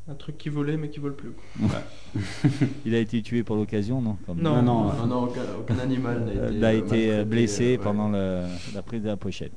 [0.07, 1.31] Un truc qui volait mais qui vole plus.
[1.59, 1.83] quoi.
[2.85, 4.17] Il a été tué pour l'occasion, non?
[4.25, 4.61] Comme- Non.
[4.63, 7.25] Non, non, Non, non, aucun, aucun animal n'a Euh, été, il a euh, été euh,
[7.25, 7.77] blessé euh, ouais.
[7.77, 9.51] pendant le- la prise de la pochette.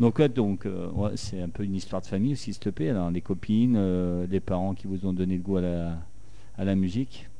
[0.00, 2.68] Donc, ouais, donc euh, ouais, c'est un peu une histoire de famille aussi, s'il te
[2.68, 2.90] plaît.
[2.90, 5.98] Alors, les copines, euh, les parents qui vous ont donné le goût à la,
[6.58, 7.30] à la musique.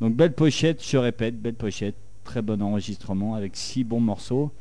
[0.00, 1.96] Donc, belle pochette, je répète, belle pochette,
[2.30, 4.52] très bon enregistrement avec six bons morceaux.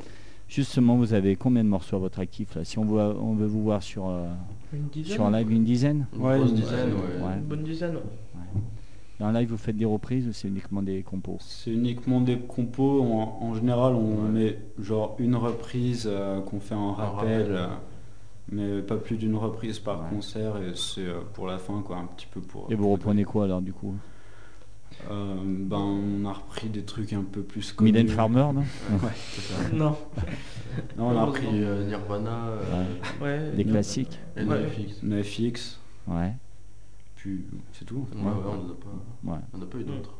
[0.48, 3.46] Justement, vous avez combien de morceaux à votre actif là Si on, voit, on veut
[3.46, 4.26] vous voir sur, euh,
[4.92, 7.24] dizaine sur un live, une dizaine Une Ouais, grosse dizaine, ouais.
[7.28, 7.34] ouais.
[7.36, 8.62] Une bonne dizaine, ouais.
[9.20, 12.40] Dans un live, vous faites des reprises ou c'est uniquement des compos C'est uniquement des
[12.40, 13.04] compos.
[13.04, 14.30] En, en général, on Ouais.
[14.32, 17.52] met genre une reprise euh, qu'on fait en rappel, rappel.
[17.52, 17.68] euh,
[18.52, 20.10] mais pas plus d'une reprise par Ouais.
[20.16, 20.58] concert.
[20.58, 22.66] Et c'est euh, pour la fin, quoi, un petit peu pour.
[22.72, 23.94] Et vous reprenez quoi alors du coup?
[25.10, 27.76] Euh, Ben, on a repris des trucs un peu plus.
[27.80, 28.16] Mylène connus.
[28.16, 29.70] Farmer, non Ouais, c'est ça.
[29.74, 29.96] Non.
[30.98, 32.84] Non, on a repris euh, Nirvana, euh,
[33.22, 33.52] Ouais.
[33.56, 34.60] Des classiques et Ouais.
[34.62, 35.04] NoFX.
[35.04, 36.34] NoFX, Ouais.
[37.16, 37.42] puis
[37.74, 38.06] c'est tout.
[38.14, 39.40] Ouais, ouais, on n'a pas, ouais.
[39.54, 40.14] on n'a pas eu d'autres.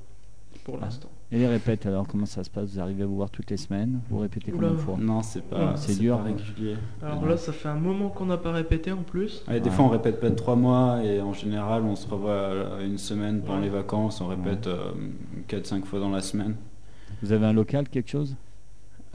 [0.64, 1.10] Pour l'instant.
[1.32, 2.72] Et les répètes alors, comment ça se passe?
[2.74, 4.02] Vous arrivez à vous voir toutes les semaines?
[4.10, 4.98] Vous répétez combien de fois?
[5.00, 5.72] Non, c'est pas.
[5.72, 5.78] Ouais.
[5.78, 6.18] C'est dur.
[6.18, 6.76] pas régulier.
[7.02, 7.30] Alors Ouais.
[7.30, 9.44] là, ça fait un moment qu'on n'a pas répété en plus.
[9.48, 9.76] Ouais, des Ouais.
[9.76, 12.98] fois, on répète pas de trois mois et en général, on se revoit euh, une
[12.98, 13.66] semaine pendant Ouais.
[13.66, 14.22] les vacances.
[14.22, 14.68] On répète
[15.48, 16.56] 4-5 fois dans la semaine.
[17.22, 18.36] Vous avez un local, quelque chose?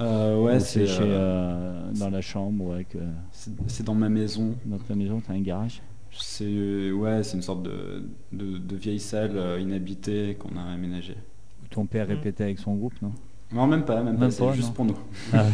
[0.01, 3.53] Euh, Ou ouais, c'est c'est chez, euh, euh, dans la chambre ou avec euh, c'est
[3.69, 4.55] c'est dans ma maison.
[4.67, 5.83] dans ta maison, t'as un garage?
[6.19, 11.17] C'est ouais, c'est une sorte de, de, de vieille salle euh, inhabitée qu'on a aménagée.
[11.63, 12.11] Où ton père Mm.
[12.11, 13.13] répétait avec son groupe, non?
[13.53, 14.31] Non, même pas, même, Même pas.
[14.31, 14.75] C'est pas, juste non.
[14.75, 14.99] pour nous.
[15.33, 15.45] Ah,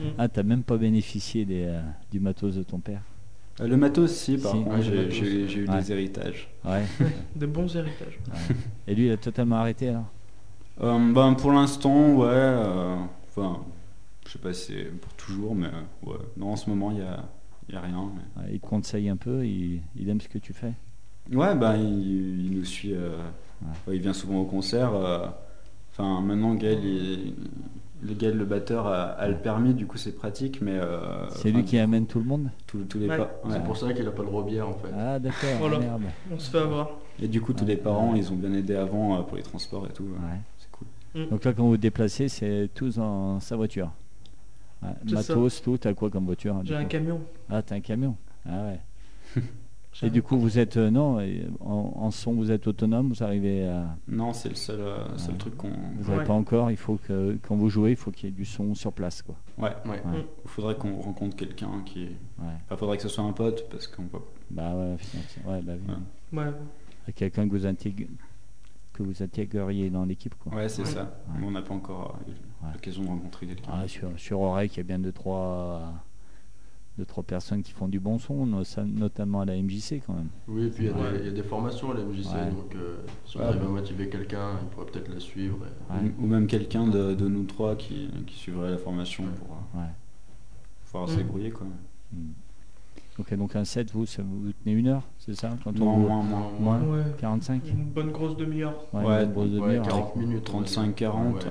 [0.00, 0.04] Mm.
[0.18, 1.80] Ah, t'as même pas bénéficié des, euh,
[2.10, 3.02] du matos de ton père?
[3.60, 4.56] Euh, le matos, si, par Si.
[4.64, 5.48] contre, Ouais, le j'ai matos, j'ai- ouais.
[5.48, 5.78] j'ai eu Ouais.
[5.80, 6.48] des héritages.
[6.64, 6.82] Ouais.
[7.36, 8.18] Des bons héritages.
[8.28, 8.56] ouais.
[8.88, 10.06] Et lui, il a totalement arrêté alors?
[10.80, 12.26] Euh, ben, pour l'instant, ouais.
[12.30, 12.96] euh,
[13.28, 13.60] Enfin,
[14.26, 16.18] je sais pas si c'est pour toujours, mais euh, ouais.
[16.36, 17.24] Non, en ce moment, il y a,
[17.72, 18.10] il a rien.
[18.14, 20.72] mais- Ouais, Il te conseille un peu, il, il aime ce que tu fais
[21.32, 22.94] Ouais, bah, il, il nous suit.
[22.94, 23.16] euh,
[23.62, 23.68] Ouais.
[23.88, 24.94] ouais, il vient souvent au concert.
[24.94, 25.26] euh,
[25.94, 27.34] Enfin, maintenant, Gaël, il-
[28.02, 30.72] le Gaël, le batteur, a, a le permis, du coup, c'est pratique, mais.
[30.78, 33.16] euh, C'est lui qui amène tout le monde tous les Ouais.
[33.18, 33.30] pas.
[33.44, 33.50] ouais.
[33.52, 34.88] C'est pour ça qu'il n'a pas le droit bière en fait.
[34.98, 35.78] Ah d'accord, Voilà.
[35.78, 36.02] merde.
[36.32, 36.90] On se fait avoir.
[37.20, 37.68] Et du coup, tous Ouais.
[37.72, 40.02] les parents, ils ont bien aidé avant euh, pour les transports et tout.
[40.04, 40.08] ouais.
[40.10, 40.40] Ouais.
[40.58, 41.28] C'est cool.
[41.28, 43.90] Donc là, quand vous vous déplacez, c'est tous en sa voiture.
[45.10, 47.20] Matos, tout, t'as quoi comme voiture du J'ai un camion.
[47.48, 48.16] Ah, t'as un camion
[48.48, 49.42] Ah ouais.
[50.02, 53.22] Et du coup, vous êtes, euh, non, et en, en son, vous êtes autonome, vous
[53.22, 53.94] arrivez à...
[54.08, 55.38] Non, c'est le seul, euh, seul Ouais.
[55.38, 55.68] truc qu'on.
[55.98, 56.24] Vous n'avez Ouais.
[56.24, 58.74] pas encore, il faut que, quand vous jouez, il faut qu'il y ait du son
[58.74, 59.34] sur place, quoi.
[59.58, 59.68] Ouais.
[59.84, 60.00] Ouais.
[60.10, 60.26] Ouais.
[60.44, 62.04] Il faudrait qu'on rencontre quelqu'un qui.
[62.38, 62.46] Ouais.
[62.64, 64.16] Enfin, faudrait que ce soit un pote parce qu'on peut.
[64.50, 66.38] Bah ouais, finalement, ouais, bah oui.
[66.38, 66.44] Ouais.
[66.44, 67.12] Ouais.
[67.14, 68.06] Quelqu'un que vous intègre-
[68.92, 70.54] que vous intégreriez dans l'équipe, quoi.
[70.54, 70.88] Ouais, c'est Ouais.
[70.88, 71.02] ça.
[71.34, 71.44] Ouais.
[71.46, 72.34] On n'a pas encore euh, eu
[72.66, 72.72] Ouais.
[72.74, 73.70] l'occasion de rencontrer quelqu'un.
[73.72, 75.92] Ah, sur, sur Oreille, il y a bien deux trois,
[76.98, 78.46] deux, trois personnes qui font du bon son,
[78.86, 80.28] notamment à la MJC quand même.
[80.46, 81.12] Oui, et puis il y, a Ouais.
[81.12, 82.50] des- il y a des formations à la MJC, Ouais.
[82.50, 83.46] donc euh, si on Ouais.
[83.46, 85.56] arrive à motiver quelqu'un, il pourrait peut-être la suivre.
[85.66, 86.12] et- Ouais.
[86.20, 89.90] Ou même quelqu'un de, de nous trois qui, qui suivrait la formation pour euh, Ouais.
[90.84, 91.50] pouvoir se débrouiller.
[91.50, 91.66] Quoi.
[92.12, 92.16] Mm.
[93.18, 96.22] Ok, donc un set, vous, ça vous tenez une heure, c'est ça quand on moins,
[96.22, 96.50] moins.
[96.58, 97.02] Moins Ouais.
[97.20, 98.74] 45 Une bonne grosse demi-heure.
[98.94, 100.48] Ouais, Ouais, une grosse Ouais, demi-heure, 40 avec- minutes.
[100.48, 100.94] on va 35, dire.
[101.10, 101.34] 40.
[101.44, 101.50] Ouais.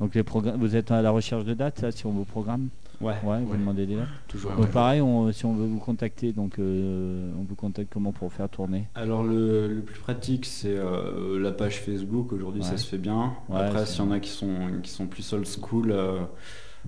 [0.00, 2.68] Donc les programmes, vous êtes à la recherche de dates, là, si on vous programme
[3.00, 3.58] Ouais, Ouais, vous Ouais.
[3.58, 4.06] demandez des dates?
[4.28, 4.50] toujours.
[4.50, 4.72] Ouais, Donc ouais.
[4.72, 8.48] pareil, on- si on veut vous contacter, donc euh, on vous contacte comment pour faire
[8.50, 8.86] tourner?
[8.94, 12.66] Alors le, le plus pratique c'est euh, la page Facebook, aujourd'hui Ouais.
[12.68, 13.32] ça se fait bien.
[13.50, 14.48] Ouais, Après s'il y en a qui sont,
[14.82, 16.20] qui sont plus old school, euh,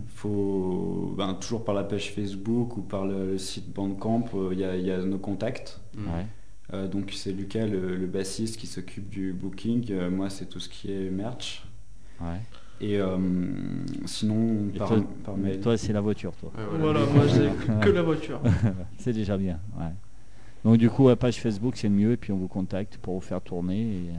[0.08, 4.58] faut ben, toujours par la page Facebook ou par le, le site Bandcamp, euh, il
[4.60, 5.80] y, a, il y a nos contacts.
[5.96, 6.00] Mm.
[6.06, 6.26] Ouais.
[6.74, 10.60] Euh, donc c'est Lucas le, le bassiste qui s'occupe du booking, Euh, moi c'est tout
[10.60, 11.64] ce qui est merch.
[12.20, 12.40] Ouais.
[12.80, 13.16] Et euh,
[14.04, 15.60] sinon Et par, toi, par mail.
[15.60, 16.52] toi, c'est la voiture, toi.
[16.56, 18.40] Ouais, Voilà, moi j'ai que la voiture.
[18.98, 19.58] c'est déjà bien.
[19.78, 19.92] Ouais.
[20.64, 23.14] Donc du coup, la page Facebook, c'est le mieux, et puis on vous contacte pour
[23.14, 23.80] vous faire tourner.
[23.80, 24.10] Et,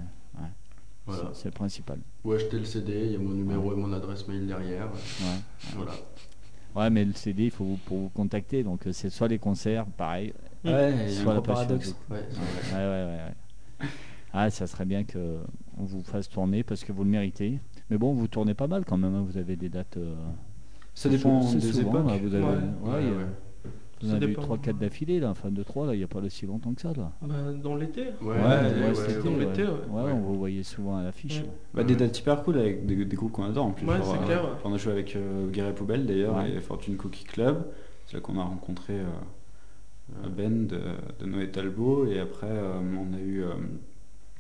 [1.10, 1.30] Voilà.
[1.34, 2.00] c'est- le principal.
[2.24, 4.86] Ou acheter le CD, il y a mon numéro et mon adresse mail derrière.
[4.88, 5.40] Ouais.
[5.76, 5.92] Voilà.
[6.76, 8.64] Ouais, mais le CD, il faut vous, pour vous contacter.
[8.64, 10.34] Donc euh, c'est soit les concerts, pareil.
[10.64, 11.96] Ouais, il y a Soit la paradoxe.
[12.10, 13.18] Ouais, Ouais, ouais, ouais,
[13.82, 13.88] ouais.
[14.34, 15.38] Ah, ça serait bien que
[15.80, 17.60] on vous fasse tourner parce que vous le méritez.
[17.90, 19.16] Mais bon, vous tournez pas mal quand même.
[19.16, 19.26] hein.
[19.28, 20.14] Vous avez des dates euh,
[20.94, 22.08] Ça dépend des souvent, époques.
[22.12, 23.06] là, vous avez, Ouais.
[23.10, 23.26] ouais,
[24.08, 24.42] Y a- dépend.
[24.42, 26.94] 3-4 d'affilée, là, enfin 2-3, là, il n'y a pas si longtemps que ça.
[26.96, 27.12] Là.
[27.22, 28.04] Bah, dans l'été.
[28.22, 28.36] Ouais, Ouais,
[29.24, 29.70] dans l'été, ouais.
[29.90, 30.12] Ouais, Ouais.
[30.14, 31.40] on vous voyait souvent à l'affiche.
[31.42, 31.50] Ouais.
[31.74, 33.86] Bah, des dates hyper cool avec des, des groupes qu'on adore en plus.
[33.88, 34.44] Ouais, c'est euh, clair.
[34.64, 36.52] On a joué avec euh, Guerre et Poubelle d'ailleurs Ouais.
[36.52, 37.66] et Fortune Cookie Club.
[38.08, 40.80] C'est là qu'on a rencontré euh, Ben de,
[41.20, 43.50] de Noé Talbot et après euh, on a eu euh,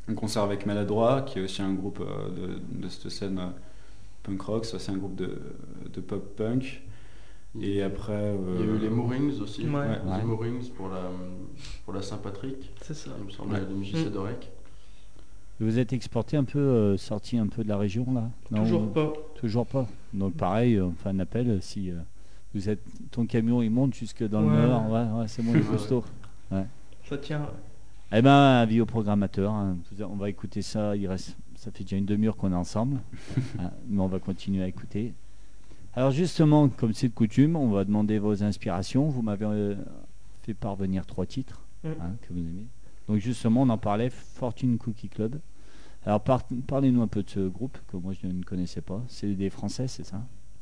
[0.07, 2.29] un concert avec Maladroit qui est aussi un groupe euh,
[2.73, 3.47] de, de cette scène euh,
[4.23, 4.65] punk rock.
[4.65, 5.39] C'est un groupe de,
[5.93, 6.81] de pop punk.
[7.59, 8.35] Et après.
[8.57, 9.67] Il y a euh, eu les Moorings aussi.
[9.67, 9.87] Ouais.
[10.05, 10.23] Les Ouais.
[10.23, 11.09] Moorings pour la,
[11.85, 13.11] pour la Saint-Patrick, C'est ça.
[13.19, 13.61] il me semble, Ouais.
[13.61, 14.09] Mm.
[14.11, 14.51] d'Orec.
[15.59, 18.29] Vous êtes exporté un peu, euh, sorti un peu de la région, là?
[18.51, 19.13] Non, Toujours vous- pas.
[19.35, 19.87] Toujours pas.
[20.13, 21.95] Donc pareil, euh, on fait un appel euh, si euh,
[22.53, 22.79] vous êtes,
[23.11, 24.55] ton camion il monte jusque dans Ouais.
[24.55, 25.61] le nord, ouais, ouais, c'est bon, Ouais.
[25.61, 26.03] costauds.
[27.03, 27.41] Ça tient.
[27.41, 27.47] ouais.
[28.19, 29.77] Eh ben, avis au programmateur, hein.
[30.09, 32.97] On va écouter ça, il reste, ça fait déjà une demi-heure qu'on est ensemble,
[33.59, 35.13] hein, mais on va continuer à écouter.
[35.95, 39.09] Alors justement, comme c'est de coutume, on va demander vos inspirations.
[39.09, 39.75] Vous m'avez euh,
[40.43, 41.87] fait parvenir trois titres Mm.
[42.01, 42.67] hein, que vous aimez.
[43.07, 45.39] Donc justement, on en parlait, Fortune Cookie Club.
[46.05, 49.01] Alors par- parlez-nous un peu de ce groupe que moi je ne connaissais pas.
[49.07, 50.21] C'est des Français, c'est ça?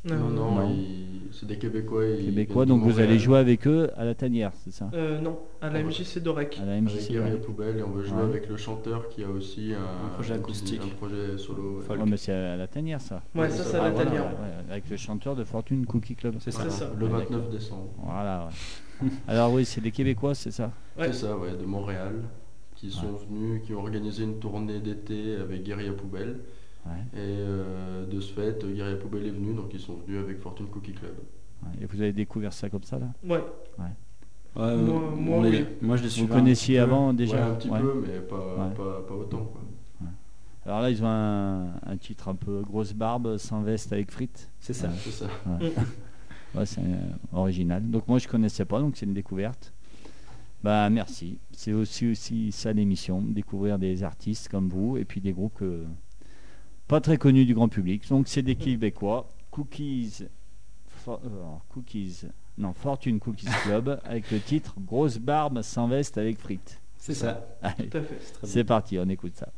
[0.09, 0.69] Non, non, Non.
[0.71, 2.05] ils- c'est des Québécois.
[2.05, 4.89] ils Québécois, donc vous allez jouer avec eux à la tanière, c'est ça?
[4.93, 6.57] Euh, non, à la Ah, MJC d'Orec.
[6.61, 7.11] À la Avec MJC.
[7.11, 7.39] Guerrier ouais.
[7.39, 8.23] Poubelle et on va jouer Ouais.
[8.23, 10.81] avec le chanteur qui a aussi un, Un projet acoustique.
[10.83, 11.81] Un projet solo.
[11.87, 11.97] ouais.
[12.07, 13.21] Mais c'est à la tanière ça.
[13.35, 14.25] Ouais, ça, c'est à la voilà, tanière.
[14.25, 16.35] ouais, avec le chanteur de Fortune Cookie Club.
[16.39, 16.69] C'est ça.
[16.69, 16.91] Ça.
[16.97, 17.49] Le Ouais, 29 d'accord.
[17.51, 17.89] décembre.
[18.03, 18.47] Voilà,
[19.01, 19.07] ouais.
[19.27, 20.71] Alors oui, c'est des Québécois, c'est ça?
[20.97, 21.07] Ouais.
[21.07, 22.23] C'est ça, ouais, de Montréal,
[22.75, 26.39] qui sont venus, qui ont organisé une tournée d'été avec Guerrier Poubelle.
[26.87, 27.19] Ouais.
[27.19, 30.67] Et euh, de ce fait, Guerrier Poubelle est venu, donc ils sont venus avec Fortune
[30.67, 31.15] Cookie Club.
[31.63, 31.69] Ouais.
[31.81, 33.07] Et vous avez découvert ça comme ça là?
[33.23, 33.43] Ouais.
[33.79, 33.85] Ouais,
[34.57, 35.65] euh, Moi- moi, les- oui.
[35.81, 36.83] moi je les Vous connaissiez peu.
[36.83, 37.35] avant déjà?
[37.35, 37.79] Ouais, un petit Ouais.
[37.79, 38.73] peu, mais pas, Ouais.
[38.75, 39.45] pas, pas autant.
[39.45, 39.61] Quoi.
[40.65, 44.49] Alors là, ils ont un, un titre un peu grosse barbe, sans veste avec frites.
[44.59, 44.87] C'est ça.
[44.89, 44.93] Ouais.
[45.03, 45.27] C'est ça.
[46.55, 46.95] Ouais, c'est euh,
[47.33, 47.83] original.
[47.91, 49.73] Donc moi, je connaissais pas, donc c'est une découverte.
[50.63, 51.37] Bah merci.
[51.51, 55.83] C'est aussi, aussi ça l'émission, découvrir des artistes comme vous et puis des groupes que-
[56.87, 58.07] pas très connus du grand public.
[58.09, 59.29] Donc c'est des Québécois.
[59.51, 60.23] Cookies,
[60.87, 61.29] For- euh,
[61.69, 62.21] Cookies,
[62.57, 66.79] non Fortune Cookies Club avec le titre Grosse barbe sans veste avec frites.
[66.97, 67.45] C'est ça.
[67.61, 68.15] Allez, Tout à fait.
[68.33, 69.49] Très c'est parti, on écoute ça.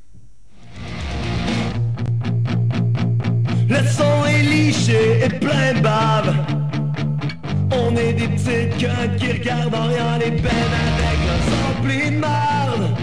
[3.69, 6.35] Le son est liché et plein de bave.
[7.71, 12.17] On est des petites connes qui regardent en rien les peines avec leurs emplis de
[12.19, 12.97] marde.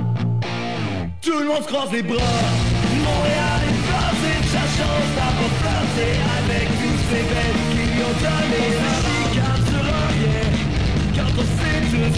[1.22, 2.16] Tout le monde se croise les bras.
[3.04, 3.45] Montréal
[4.56, 10.46] sa chance d'avoir flirté avec tous ces bêtes qui ont donné la chicane sur rien.
[11.16, 12.16] Quand on sait tous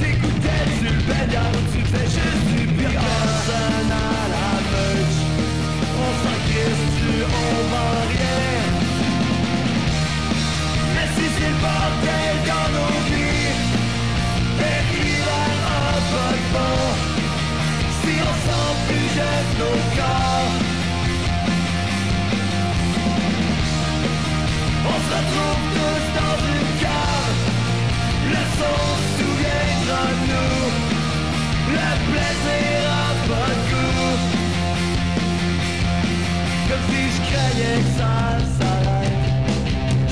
[0.00, 3.00] d'écouter sur le baignard tu fais juste du pire.
[3.04, 5.18] Personne à la meute.
[6.04, 8.44] On s'en crisse, tu on vend rien.
[10.94, 13.52] Mais si c'est le bordel dans nos vies,
[14.70, 14.80] et
[15.20, 15.88] a
[16.54, 16.76] bon,
[18.00, 18.36] si on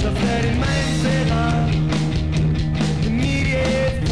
[0.06, 1.68] je fais les mêmes erreurs.
[3.02, 4.05] Des milliers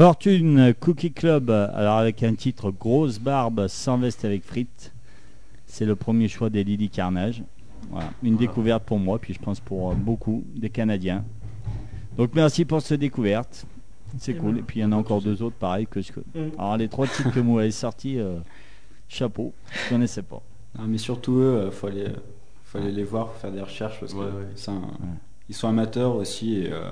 [0.00, 4.92] Fortune Cookie Club, alors avec un titre Grosse barbe sans veste avec frites.
[5.64, 7.42] C'est le premier choix des Lily Carnage.
[7.90, 8.46] Voilà, une Voilà.
[8.46, 11.24] découverte pour moi, puis je pense pour euh, beaucoup des Canadiens.
[12.18, 13.64] Donc merci pour cette découverte.
[14.18, 14.52] C'est cool.
[14.56, 16.12] ben, Et puis il y en a encore deux autres pareil que je...
[16.12, 16.50] Mm.
[16.58, 18.36] Alors les trois titres que vous avez sortis, euh,
[19.08, 20.42] chapeau, je connaissais pas.
[20.78, 22.08] Ah, mais surtout eux, euh, faut aller,
[22.64, 24.74] faut aller les voir, faut faire des recherches parce que Ouais, ouais.
[25.48, 26.90] ils sont amateurs aussi et euh,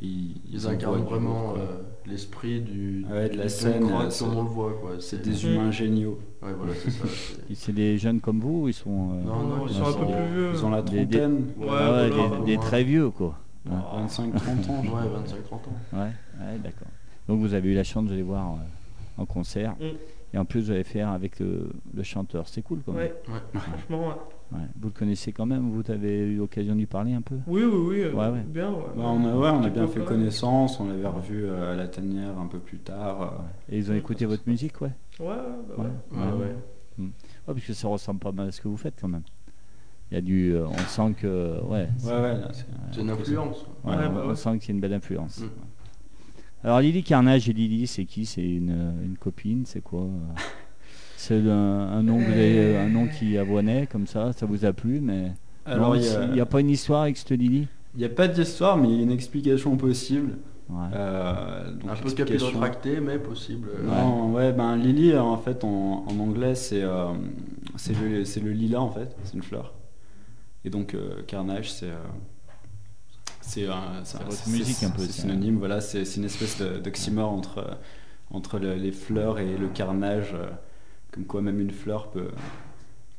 [0.00, 4.42] ils, incarnent vraiment euh, l'esprit du, Ouais, de la du scène, euh, c'est- comme on
[4.42, 4.90] le voit quoi.
[5.00, 6.18] C'est des humains géniaux.
[6.42, 7.04] Ouais voilà c'est ça.
[7.54, 9.10] c'est- des jeunes comme vous ou ils sont...
[9.12, 10.50] euh, Non, non, ils ils sont un peu plus vieux.
[10.54, 13.38] Ils ont la Des- des- trentaine, Ouais, ah voilà, des- des, très vieux quoi.
[13.66, 14.82] ouais, 25-30 ans.
[14.82, 15.02] je Ouais crois.
[15.02, 15.76] 25-30 ans.
[15.92, 16.88] Ouais, ouais d'accord.
[17.28, 19.72] Donc vous avez eu la chance de les voir euh, en concert.
[19.80, 19.84] Mm.
[20.34, 22.48] Et en plus vous allez faire avec le, le chanteur.
[22.48, 23.02] C'est cool quand même.
[23.04, 23.60] Ouais, Ouais.
[23.60, 24.14] franchement,
[24.52, 24.58] ouais.
[24.80, 27.36] Vous le connaissez quand même Vous avez eu l'occasion d'y parler un peu?
[27.46, 28.00] Oui, oui, oui.
[28.02, 28.44] euh, Ouais, ouais.
[28.46, 28.82] Bien, ouais.
[28.96, 31.88] Bah, on a, ouais, on a bien fait connaissance, on l'avait revu euh, à la
[31.88, 33.22] tanière un peu plus tard.
[33.22, 33.28] euh.
[33.72, 34.92] Et ils ont écouté votre musique, ouais?
[35.20, 35.34] Ouais, ouais,
[35.68, 35.84] bah ouais.
[35.84, 36.38] Ouais, Ouais, ouais.
[36.98, 37.04] ouais.
[37.06, 37.10] Ouais,
[37.46, 39.22] parce que ça ressemble pas mal à ce que vous faites quand même.
[40.10, 43.10] Il y a du, euh, on sent que, ouais, Ouais, ouais, là, c'est- C'est une
[43.10, 43.64] influence.
[43.84, 45.40] Ouais, Ouais, on, bah on sent y a une belle influence.
[45.40, 45.46] Mm.
[46.62, 48.24] Alors Lily Carnage et Lily, c'est qui?
[48.26, 48.70] C'est une,
[49.04, 50.06] une copine C'est quoi?
[51.26, 54.66] C'est le- un nom, que vous avez- un nom qui avoinait comme ça, ça vous
[54.66, 55.32] a plu, mais
[55.64, 58.04] Alors, il y a- il n'y a pas une histoire avec cette Lily il n'y
[58.04, 60.36] a pas d'histoire, mais il y a une explication possible.
[60.68, 60.76] Ouais.
[60.94, 63.68] Euh, donc Un peu capillotracté mais possible.
[63.74, 67.12] euh, Non, ouais, ben Lily, euh, en fait, en, en anglais, c'est euh,
[67.76, 69.72] c'est le, c'est le lilas, en fait, c'est une fleur.
[70.64, 71.86] Et donc, euh, carnage, c'est.
[71.86, 71.96] euh,
[73.40, 73.66] c'est
[74.50, 77.74] musique un peu, C'est synonyme, voilà, c'est c'est une espèce de- d'oxymore entre, euh,
[78.30, 80.34] entre le- les fleurs et le carnage.
[81.14, 82.28] Euh, comme quoi, même une fleur peut,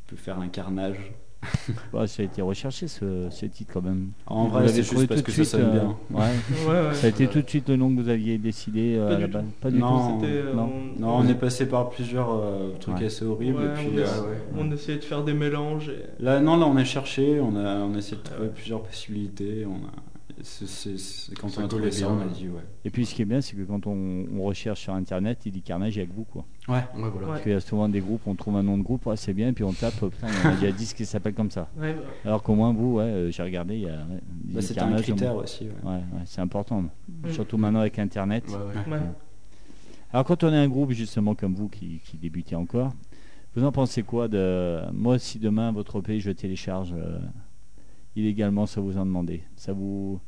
[0.08, 0.98] peut faire un carnage.
[1.94, 4.10] Bah, ça a été recherché ce, ce titre quand même.
[4.26, 5.98] En Vous vrai, c'est juste parce tout que ça sonne euh, bien.
[6.12, 6.24] ouais.
[6.68, 6.94] Ouais, ouais.
[6.96, 9.20] Ça a été tout de suite le nom que vous aviez décidé euh, Pas à
[9.20, 9.52] la du base tout.
[9.62, 10.18] Pas du Non.
[10.20, 10.26] tout.
[10.26, 10.72] Euh, Non.
[10.98, 13.06] on- Non, on est passé par plusieurs euh, trucs Ouais.
[13.06, 13.60] assez horribles.
[13.60, 14.38] Ouais, et puis, on, euh, essa- ouais.
[14.58, 15.90] on essayait de faire des mélanges.
[15.90, 16.24] Et...
[16.24, 19.68] Là, non, là, on a cherché, on a, on a essayé de trouver plusieurs possibilités.
[19.68, 19.92] On a,
[20.44, 22.62] c'est- c'est- c'est- quand on a trouvé ça, on a dit ouais.
[22.84, 25.52] Et puis ce qui est bien, c'est que quand on, on recherche sur internet, il
[25.52, 26.46] dit Carnage avec vous quoi.
[26.68, 26.84] Ouais.
[26.96, 27.28] Ouais voilà.
[27.28, 29.34] Parce qu'il y a souvent des groupes, on trouve un nom de groupe, ouais, c'est
[29.34, 31.70] bien, et puis on tape, putain, il y a déjà 10 qui s'appellent comme ça.
[31.78, 34.00] Ouais, bah, Alors qu'au moins vous, ouais, euh, j'ai regardé, il y a.
[34.46, 35.66] Bah, C'était un critère on- aussi.
[35.66, 35.72] ouais.
[35.84, 36.82] Ouais, ouais, c'est important.
[36.82, 37.30] Mm.
[37.32, 38.44] Surtout maintenant avec internet.
[38.50, 38.94] Ouais, ouais.
[38.94, 39.02] ouais.
[40.12, 42.94] Alors quand on est un groupe justement comme vous qui, qui débutez encore,
[43.56, 47.20] vous en pensez quoi de moi si demain votre EP je télécharge euh,
[48.16, 50.20] illégalement ça vous en demandez Ça vous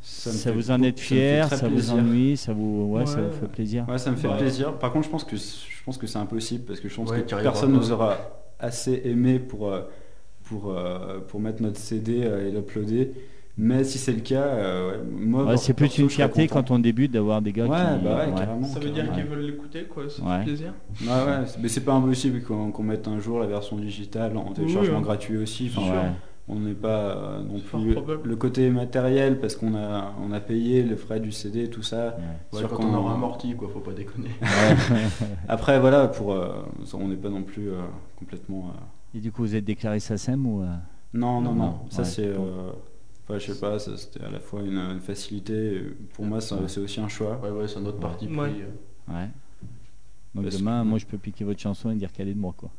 [0.00, 1.94] ça, fait vous en êtes ça fier Ça vous plaisir.
[1.94, 4.36] ennuie Ça vous ouais, ça vous fait plaisir Ouais, ça me fait Ouais.
[4.36, 4.78] plaisir.
[4.78, 7.22] Par contre, je pense que je pense que c'est impossible parce que je pense Ouais,
[7.22, 8.16] que personne nous aura
[8.60, 9.82] assez aimé pour euh,
[10.44, 13.12] pour euh, pour mettre notre CD euh, et l'uploader.
[13.56, 16.78] Mais si c'est le cas, euh, ouais, moi, Ouais, c'est plus une fierté quand on
[16.80, 18.36] débute d'avoir des gars Ouais, qui bah ouais, ouais.
[18.36, 18.66] carrément.
[18.66, 20.10] Ça veut dire qu'ils veulent l'écouter, quoi.
[20.10, 20.38] Ça Ouais.
[20.40, 20.74] fait plaisir.
[21.02, 24.36] Ouais, ouais, c'est- mais c'est pas impossible qu'on qu'on mette un jour la version digitale
[24.36, 25.02] en téléchargement hein.
[25.02, 25.70] gratuit aussi.
[25.76, 26.14] Enfin.
[26.46, 30.82] On n'est pas euh, non plus le côté matériel parce qu'on a on a payé
[30.82, 32.16] le frais du CD tout ça.
[32.52, 34.28] Ouais, Sûr quand qu'on on aura aura- amorti quoi, faut pas déconner.
[35.48, 37.80] Après voilà pour euh, on n'est pas non plus euh,
[38.18, 38.68] complètement.
[38.74, 40.66] euh, Et du coup vous êtes déclaré SACEM ou euh,
[41.14, 41.78] Non non Non, non.
[41.88, 42.26] Ça ouais, c'est.
[42.26, 42.72] euh,
[43.26, 43.78] Enfin je sais pas.
[43.78, 45.80] C'était à la fois une, une facilité.
[46.12, 46.68] Pour moi Ouais.
[46.68, 47.40] c'est aussi un choix.
[47.42, 48.36] Ouais ouais, c'est un autre parti pris.
[48.36, 48.52] Ouais.
[49.08, 49.28] ouais.
[50.34, 52.38] Donc Parce demain que- moi je peux piquer votre chanson et dire qu'elle est de
[52.40, 52.70] moi quoi.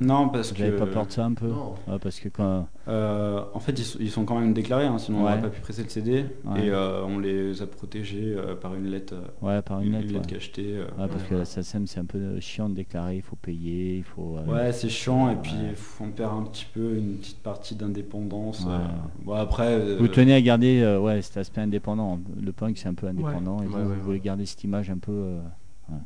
[0.00, 0.62] Non parce que.
[0.62, 1.74] n'avez pas peur de ça un peu Non.
[1.88, 4.98] Ouais, parce que quand Euh, en fait, ils sont, ils sont quand même déclarés, hein,
[4.98, 5.30] sinon on Ouais.
[5.30, 6.24] n'aurait pas pu presser le CD.
[6.44, 6.66] Ouais.
[6.66, 10.14] Et euh, on les a protégés euh, par une lettre, ouais par une lettre.
[10.14, 10.20] ouais.
[10.26, 10.76] cachetée.
[10.76, 10.84] euh.
[10.98, 11.28] Ouais, parce Ouais.
[11.30, 14.36] que la SACEM c'est un peu chiant de déclarer, il faut payer, il faut.
[14.38, 15.54] euh, Ouais, c'est chiant, et puis
[16.00, 18.64] on perd un petit peu une petite partie d'indépendance.
[18.66, 18.72] Ouais.
[18.72, 19.24] euh.
[19.24, 19.68] Bon, après.
[19.68, 22.20] euh, Vous tenez à garder euh, ouais, cet aspect indépendant.
[22.40, 23.96] Le punk c'est un peu indépendant et Ouais, vous, ouais, vous ouais.
[23.96, 25.36] voulez garder cette image un peu.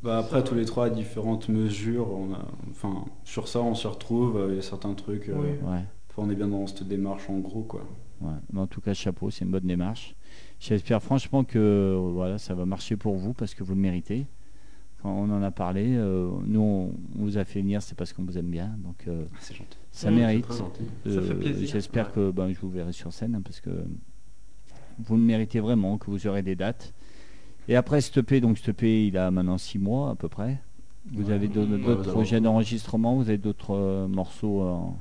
[0.03, 4.37] Bah, après, tous les trois, différentes mesures, on a, enfin, sur ça, on se retrouve.
[4.37, 5.29] euh, Il y a certains trucs.
[5.29, 5.49] euh, Oui.
[5.49, 7.87] ouais, enfin, on est bien dans cette démarche en gros, quoi.
[8.21, 8.31] ouais.
[8.53, 10.15] Mais en tout cas chapeau, c'est une bonne démarche.
[10.61, 14.27] J'espère franchement que voilà, ça va marcher pour vous parce que vous le méritez.
[15.03, 18.13] Quand on en a parlé, euh, nous on, on vous a fait venir, c'est parce
[18.13, 19.77] qu'on vous aime bien, donc euh, C'est gentil.
[19.91, 20.47] ça mérite.
[20.47, 20.85] Très gentil.
[21.05, 21.69] Ça fait Euh, plaisir.
[21.73, 22.13] J'espère Ouais.
[22.15, 23.71] que ben, je vous verrai sur scène hein, parce que
[25.01, 26.95] vous le méritez vraiment, que vous aurez des dates.
[27.69, 30.59] Et après ce EP, donc EP, il a maintenant six mois à peu près.
[31.13, 31.33] Vous Ouais.
[31.33, 34.97] avez d'autres projets d'enregistrement, vous avez d'autres euh, morceaux en,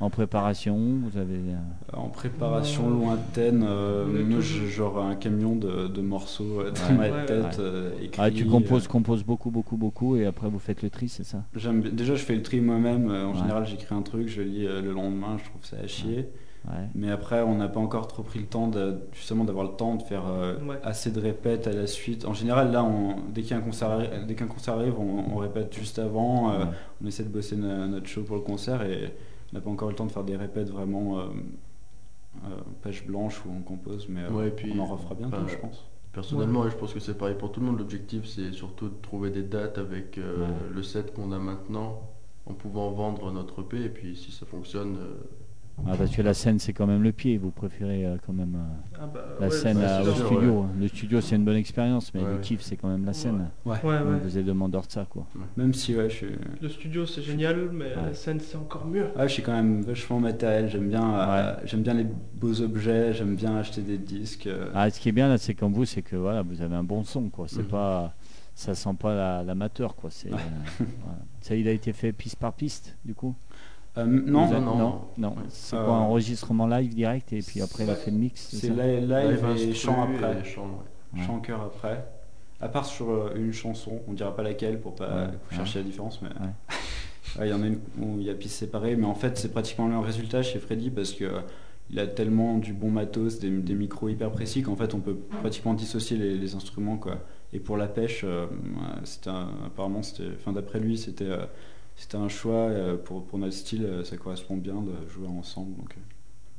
[0.00, 1.38] En préparation, vous avez.
[1.38, 6.96] euh, En préparation Euh, lointaine, euh, moi un camion de, de morceaux euh, dans Ouais.
[6.96, 7.44] ma Ouais, tête.
[7.44, 7.50] ouais.
[7.58, 11.08] euh, Ah, tu composes, euh, composes beaucoup, beaucoup, beaucoup, et après vous faites le tri,
[11.08, 11.44] c'est ça?
[11.54, 13.08] Déjà, je fais le tri moi-même.
[13.10, 13.38] euh, En Ouais.
[13.38, 16.28] général, j'écris un truc, je lis euh, le lendemain, je trouve ça à chier.
[16.66, 16.88] Ouais.
[16.94, 19.96] Mais après, on n'a pas encore trop pris le temps de, justement d'avoir le temps
[19.96, 20.78] de faire euh, Ouais.
[20.82, 22.24] assez de répètes à la suite.
[22.24, 25.98] En général, là, on- dès qu'un concert, dès qu'un concert arrive, on, on répète juste
[25.98, 26.50] avant.
[26.52, 26.70] euh, Ouais.
[27.02, 29.12] On essaie de bosser no- notre show pour le concert et
[29.52, 31.24] on n'a pas encore eu le temps de faire des répètes vraiment euh,
[32.46, 32.48] euh,
[32.82, 35.56] page blanche où on compose, mais euh, Ouais, et puis, on en refera bientôt, je
[35.56, 35.84] pense.
[36.12, 37.78] Personnellement, ouais, je pense que c'est pareil pour tout le monde.
[37.78, 40.54] L'objectif, c'est surtout de trouver des dates avec euh, Ouais.
[40.72, 42.00] le set qu'on a maintenant,
[42.46, 43.82] en pouvant vendre notre EP.
[43.84, 45.14] Et puis, si ça fonctionne, euh,
[45.86, 47.36] Ah, parce que la scène, c'est quand même le pied.
[47.36, 50.26] Vous préférez euh, quand même euh, Ah bah, la ouais, scène bah, c'est au sûr.
[50.26, 50.66] studio.
[50.78, 53.50] Le studio, c'est une bonne expérience, mais Ouais, le kiff, c'est quand même la scène.
[53.66, 54.18] Ouais, Donc, ouais.
[54.22, 55.26] Vous êtes demandeur de ça, quoi.
[55.56, 56.26] Même si, ouais, je suis,
[56.62, 58.06] Le studio c'est génial, mais Ouais.
[58.06, 59.08] la scène c'est encore mieux.
[59.16, 60.68] ouais, je suis quand même vachement matériel.
[60.70, 64.46] J'aime bien, euh, j'aime bien les beaux objets, j'aime bien acheter des disques.
[64.46, 66.76] euh, Ah, ce qui est bien là, c'est comme vous, c'est que voilà, vous avez
[66.76, 67.46] un bon son, quoi.
[67.48, 67.68] C'est Mhm.
[67.68, 68.14] pas,
[68.54, 70.08] ça sent pas la- l'amateur, quoi.
[70.10, 70.38] C'est, Ouais.
[70.38, 71.18] euh, voilà.
[71.40, 73.34] Ça, il a été fait piste par piste, du coup?
[73.98, 75.34] Euh, non, non, non.
[75.48, 78.48] C'est Euh, quoi, enregistrement live direct et puis après il a fait le mix.
[78.50, 80.40] c'est live, et chant après.
[80.40, 81.20] et chant, ouais.
[81.20, 81.26] Ouais.
[81.26, 82.04] Chant chœur après.
[82.60, 85.84] À part sur euh, une chanson, on dira pas laquelle pour pas Ouais, chercher la
[85.84, 86.52] différence, mais Ouais.
[87.38, 89.36] Ouais, il y en a une où il y a pistes séparées, mais en fait
[89.38, 91.40] c'est pratiquement le même résultat chez Freddy parce que euh,
[91.90, 95.16] il a tellement du bon matos, des, des micros hyper précis qu'en fait on peut
[95.42, 97.18] pratiquement dissocier les, les instruments quoi.
[97.52, 98.46] Et pour la pêche, euh,
[99.04, 99.30] c'était
[99.66, 101.44] apparemment c'était, enfin d'après lui c'était euh,
[101.96, 105.76] c'était un choix euh, pour, pour notre style, euh, ça correspond bien de jouer ensemble
[105.76, 105.96] donc.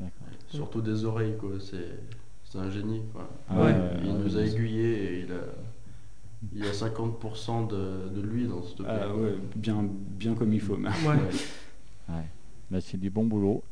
[0.01, 0.05] euh.
[0.49, 1.51] Surtout des oreilles, quoi.
[1.59, 1.99] C'est
[2.43, 3.01] c'est un génie.
[3.11, 3.27] quoi.
[3.49, 3.75] Ah Ouais.
[4.03, 5.35] il ouais, nous a aiguillés et il a,
[6.53, 10.61] il y a 50% de, de lui dans ce Ah ouais, bien bien comme il
[10.61, 10.77] faut.
[10.77, 11.15] mais- Ouais.
[12.09, 12.23] Ouais.
[12.71, 13.63] Là, c'est du bon boulot.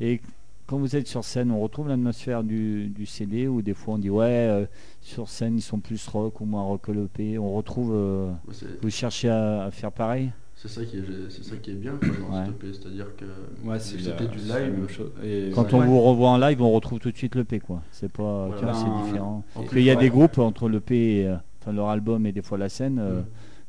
[0.00, 0.20] Et
[0.66, 3.98] quand vous êtes sur scène, on retrouve l'atmosphère du, du CD ou des fois on
[3.98, 4.66] dit ouais, euh,
[5.02, 7.38] sur scène ils sont plus rock ou moins rockoloppés.
[7.38, 7.92] On retrouve.
[7.94, 8.32] euh,
[8.80, 10.30] vous cherchez à, à faire pareil?
[10.62, 12.44] C'est ça qui est, c'est ça qui est bien quoi, dans Ouais.
[12.46, 13.24] cette EP, c'est-à-dire que
[13.68, 14.78] Ouais, c'est c'était la- du c'est la live.
[14.78, 15.10] même chose.
[15.24, 15.74] Et Quand Ouais.
[15.74, 17.82] on vous revoit en live, on retrouve tout de suite le P quoi.
[17.90, 18.72] C'est pas, c'est Ben,
[19.04, 19.42] différent.
[19.56, 20.00] En Parce qu'il y a ouais.
[20.00, 22.98] des groupes entre le P et euh, enfin, leur album et des fois la scène.
[23.00, 23.24] euh, Mm.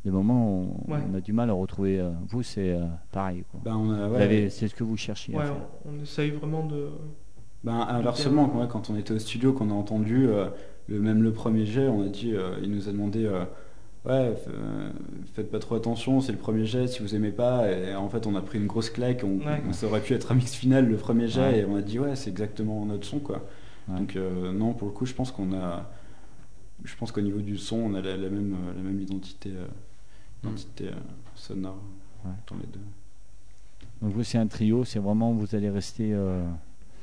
[0.06, 1.00] Des moments, où on, Ouais.
[1.10, 1.98] on a du mal à retrouver.
[2.00, 2.84] euh, vous, c'est euh,
[3.14, 3.62] pareil quoi.
[3.64, 5.34] Ben, avez- c'est ce que vous cherchiez.
[5.34, 5.56] à Ouais, faire.
[5.86, 6.90] on, on essaye vraiment de.
[7.64, 10.48] Ben, inversement, quand on était au studio, qu'on a entendu euh,
[10.88, 13.46] le, même le premier jet, on a dit, euh, il nous a demandé, euh,
[14.06, 14.92] ouais, euh,
[15.34, 17.72] faites pas trop attention, c'est le premier jet, si vous aimez pas.
[17.72, 19.62] Et en fait, on a pris une grosse claque, on, Ouais.
[19.68, 21.60] on- ça aurait pu être un mix final le premier jet, Ouais.
[21.60, 23.46] et on a dit, ouais, c'est exactement notre son, quoi.
[23.88, 23.98] Ouais.
[24.00, 25.90] Donc, euh, non, pour le coup, je pense qu'on a,
[26.84, 29.50] je pense qu'au niveau du son, on a la, la même, euh, la même identité,
[29.54, 29.68] euh,
[30.44, 30.48] Mm.
[30.48, 30.92] identité euh,
[31.36, 31.78] sonore
[32.26, 32.32] Ouais.
[32.50, 32.80] dans les deux.
[34.02, 36.14] Donc vous c'est un trio, c'est vraiment vous allez rester.
[36.14, 36.44] euh,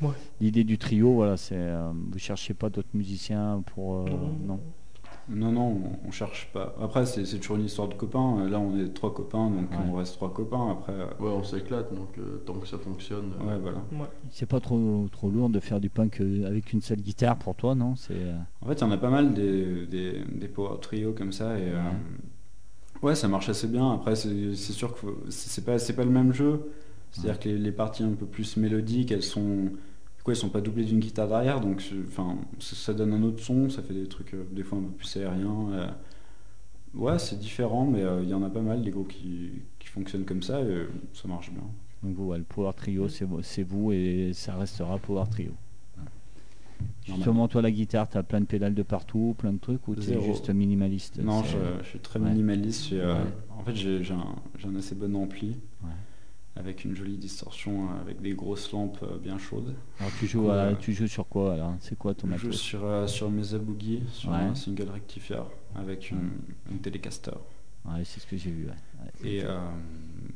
[0.03, 0.11] Ouais.
[0.41, 4.05] L'idée du trio, voilà, c'est euh, vous cherchez pas d'autres musiciens pour euh,
[4.47, 4.59] non.
[5.33, 6.75] Non, non, on, on cherche pas.
[6.83, 8.49] Après, c'est c'est toujours une histoire de copains.
[8.49, 9.77] Là, on est trois copains, donc Ouais.
[9.89, 10.73] on reste trois copains.
[10.73, 13.33] Après, euh, Ouais, on s'éclate, donc euh, tant que ça fonctionne.
[13.41, 13.79] euh, ouais, voilà.
[13.93, 14.09] Ouais.
[14.31, 17.75] C'est pas trop trop lourd de faire du punk avec une seule guitare pour toi,
[17.77, 17.95] non?
[17.97, 18.15] C'est
[18.61, 21.57] En fait, il y en a pas mal des, des, des power trio comme ça.
[21.59, 21.81] Et, euh,
[23.03, 23.93] ouais, ça marche assez bien.
[23.93, 26.71] Après, c'est c'est sûr que faut- c'est pas, c'est pas le même jeu.
[27.13, 29.71] C'est-à-dire que les, les parties un peu plus mélodiques, elles sont.
[30.21, 33.43] Du coup, elles sont pas doublées d'une guitare derrière, donc enfin, ça, donne un autre
[33.43, 35.71] son, ça fait des trucs euh, des fois un peu plus aériens.
[35.73, 35.89] euh.
[36.95, 39.89] Ouais, c'est différent, mais euh, il y en a pas mal des groupes qui, qui
[39.89, 41.63] fonctionnent comme ça et ça marche bien.
[42.03, 45.53] donc ouais, le power trio, c'est vo- c'est vous et ça restera power trio.
[47.07, 50.03] Justement, toi la guitare, t'as plein de pédales de partout, plein de trucs ou t'es
[50.03, 50.23] Zéro.
[50.23, 52.93] juste minimaliste Non, je, je suis très minimaliste.
[52.93, 53.31] euh, Ouais.
[53.59, 55.57] En fait, j'ai un, assez bon ampli.
[55.83, 55.89] Ouais.
[56.57, 59.75] Avec une jolie distorsion, euh, avec des grosses lampes euh, bien chaudes.
[60.01, 60.59] Alors tu joues, Ouais.
[60.59, 61.75] à- tu joues sur quoi alors?
[61.81, 64.37] C'est quoi ton Je joue sur, euh, sur Mesa Boogie, sur Ouais.
[64.39, 65.43] un single rectifier,
[65.77, 66.31] avec une,
[66.71, 67.31] une Telecaster.
[67.87, 68.67] Ouais, c'est ce que j'ai vu.
[68.67, 68.73] ouais.
[69.23, 69.31] Ouais.
[69.31, 69.59] Et euh,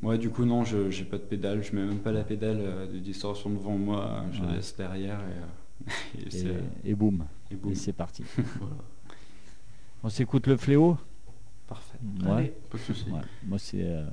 [0.03, 2.59] ouais, du coup, non, je j'ai pas de pédale, je mets même pas la pédale
[2.61, 4.55] euh, de distorsion devant moi, je la Ouais.
[4.55, 5.91] laisse derrière et, euh,
[6.27, 6.47] et c'est-
[6.85, 7.73] Et, et boum, et boum.
[7.73, 8.23] et c'est parti.
[8.61, 8.77] Voilà,
[10.05, 10.97] On s'écoute le fléau?
[11.67, 11.99] Parfait.
[12.23, 12.31] Ouais.
[12.31, 12.53] Allez.
[12.71, 13.11] pas de soucis.
[13.11, 14.07] Ouais, moi c'est euh,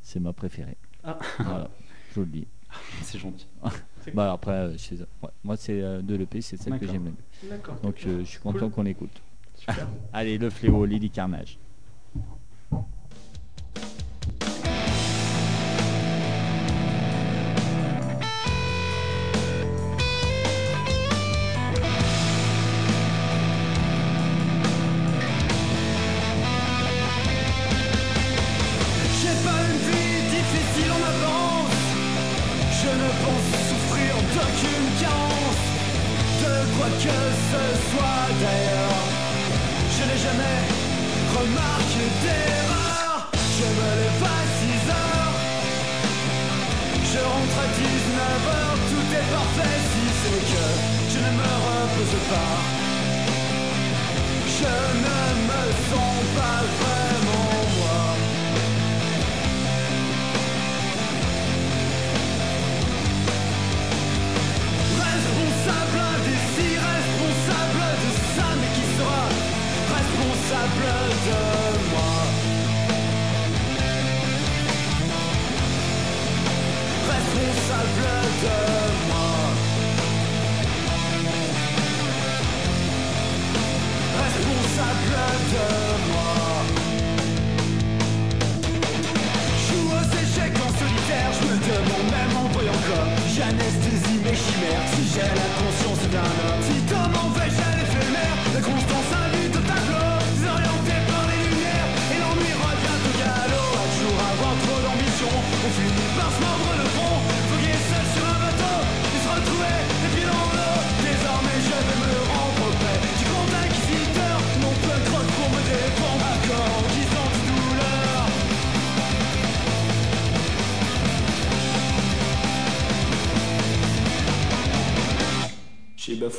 [0.00, 0.76] c'est ma préférée.
[1.04, 1.18] Ah.
[1.38, 1.70] Voilà,
[2.10, 2.46] je vous le dis.
[3.02, 3.46] C'est gentil.
[4.14, 5.06] Bah après, euh, chez eux.
[5.22, 7.48] Ouais, moi c'est euh, de l'EP, c'est celle que j'aime le mieux.
[7.48, 7.76] D'accord.
[7.84, 8.70] Donc euh, je suis content Cool.
[8.72, 9.22] qu'on l'écoute.
[9.54, 9.86] Super.
[10.12, 11.56] Allez, le fléau, Lily Carnage.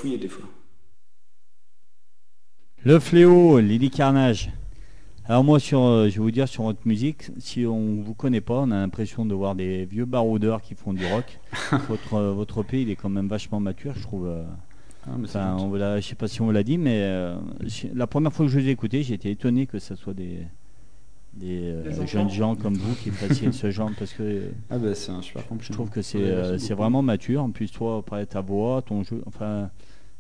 [0.03, 0.45] Des fois.
[2.83, 4.51] Le fléau, Lily Carnage.
[5.25, 8.41] Alors moi, sur, euh, je vais vous dire sur votre musique, si on vous connaît
[8.41, 11.39] pas, on a l'impression de voir des vieux baroudeurs qui font du rock.
[11.87, 14.27] votre, euh, votre EP, il est quand même vachement mature, je trouve.
[14.27, 14.43] euh.
[15.07, 17.35] Ah, mais Enfin, on l'a- je sais pas si on vous l'a dit, mais euh,
[17.93, 20.39] la première fois que je vous ai écouté, j'ai été étonné que ce soit des,
[21.33, 25.11] des, euh, jeunes gens comme vous qui fassiez ce genre, parce que Ah bah c'est
[25.11, 27.43] un super je trouve que c'est Ouais, euh, vraiment mature.
[27.43, 29.69] En plus, toi, après ta voix, ton jeu, enfin,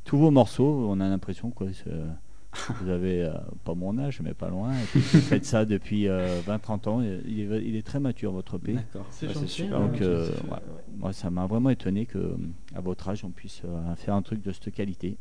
[0.05, 1.63] tous vos morceaux, on a l'impression que
[2.81, 3.31] vous avez euh,
[3.63, 4.73] pas mon âge, mais pas loin.
[4.73, 7.01] et puis vous faites ça depuis 20-30 ans.
[7.01, 8.73] et Il est, il est très mature, votre EP.
[8.73, 9.05] D'accord.
[9.09, 9.47] C'est Ouais, gentil.
[9.47, 9.77] super.
[9.77, 10.49] hein, Donc, c'est- euh, c'est- ouais.
[10.51, 10.83] ouais.
[10.97, 12.35] Moi, ça m'a vraiment étonné que
[12.75, 15.17] à votre âge, on puisse euh, faire un truc de cette qualité.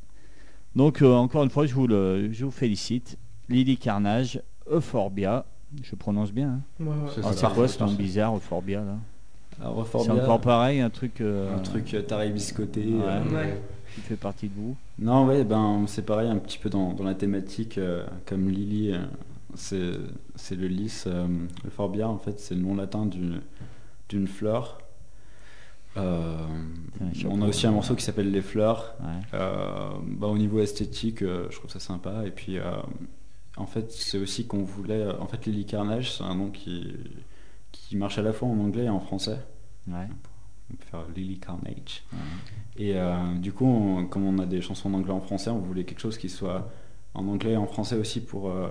[0.76, 3.18] Donc, euh, encore une fois, je vous, le, je vous félicite.
[3.48, 5.44] Lily Carnage, Euphorbia,
[5.82, 6.48] je prononce bien.
[6.48, 6.60] hein.
[6.80, 7.32] Ouais, ouais.
[7.34, 8.96] C'est quoi ce nom bizarre, Euphorbia là
[9.88, 12.84] C'est encore pareil, un truc, euh, un truc euh, taré biscoté.
[13.94, 14.76] Qui fait partie de vous.
[14.98, 18.92] Non, ouais, ben c'est pareil, un petit peu dans, dans la thématique, euh, comme Lily,
[18.92, 19.04] euh,
[19.54, 19.92] c'est
[20.34, 21.04] c'est le lys.
[21.06, 21.26] euh,
[21.62, 23.42] le Forbia, en fait, c'est le nom latin d'une
[24.08, 24.78] d'une fleur.
[25.98, 26.46] Euh,
[27.28, 28.94] on a aussi un morceau qui s'appelle Les Fleurs.
[29.00, 29.38] Ouais.
[29.38, 32.24] Bah, au niveau esthétique, je trouve ça sympa.
[32.24, 32.56] Et puis,
[33.58, 35.06] en fait, c'est aussi qu'on voulait.
[35.20, 36.94] En fait, Lily Carnage, c'est un nom qui,
[37.72, 39.38] qui marche à la fois en anglais et en français.
[39.86, 40.08] Ouais.
[40.90, 42.02] Faire Lily Carnage.
[42.12, 42.18] Ouais.
[42.78, 45.50] Et euh, du coup, on- comme on a des chansons en anglais et en français,
[45.50, 46.70] on voulait quelque chose qui soit
[47.14, 48.68] en anglais et en français aussi pour, euh,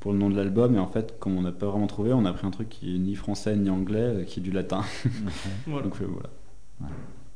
[0.00, 0.74] pour le nom de l'album.
[0.74, 2.96] Et en fait, comme on n'a pas vraiment trouvé, on a pris un truc qui
[2.96, 4.82] est ni français ni anglais, euh, qui est du latin.
[5.66, 5.82] Voilà.
[5.88, 6.30] Donc euh, voilà.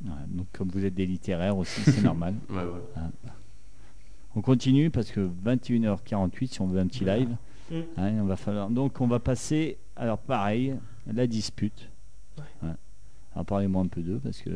[0.05, 2.34] Ouais, donc comme vous êtes des littéraires aussi, c'est normal.
[2.51, 3.11] Ouais, voilà.
[4.34, 7.28] On continue parce que 21h48, si on veut un petit live,
[7.70, 7.74] Mm.
[7.97, 8.68] hein, on va falloir.
[8.68, 10.74] Donc on va passer, alors pareil,
[11.07, 11.88] la dispute.
[13.35, 14.51] Alors parlez-moi un peu d'eux parce que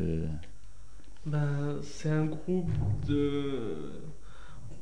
[1.25, 2.69] Ben, c'est un groupe
[3.07, 3.91] de.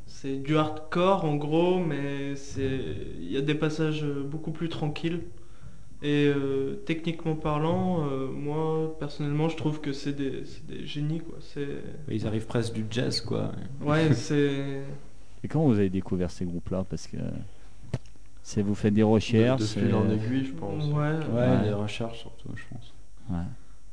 [0.07, 2.79] C'est du hardcore en gros, mais c'est
[3.19, 5.21] il y a des passages beaucoup plus tranquilles.
[6.03, 11.21] Et euh, techniquement parlant, euh, moi personnellement, je trouve que c'est des, c'est des génies
[11.21, 11.37] quoi.
[11.41, 11.67] C'est
[12.11, 13.51] Ils arrivent presque du jazz, quoi.
[13.81, 14.81] ouais, c'est
[15.43, 16.85] et comment vous avez découvert ces groupes-là?
[16.89, 17.17] Parce que
[18.43, 19.61] c'est vous faites des recherches.
[19.61, 20.85] De, de fil c'est- en aiguille, je pense.
[20.85, 20.93] ouais.
[20.93, 21.63] Ouais, Ouais.
[21.63, 22.93] les recherches surtout, je pense.
[23.31, 23.45] ouais.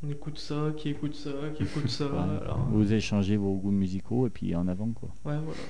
[0.04, 2.06] On écoute ça, qui écoute ça, qui écoute ça.
[2.06, 2.18] Ouais.
[2.42, 5.08] alors, Vous échangez vos goûts musicaux et puis en avant quoi.
[5.24, 5.60] ouais, voilà.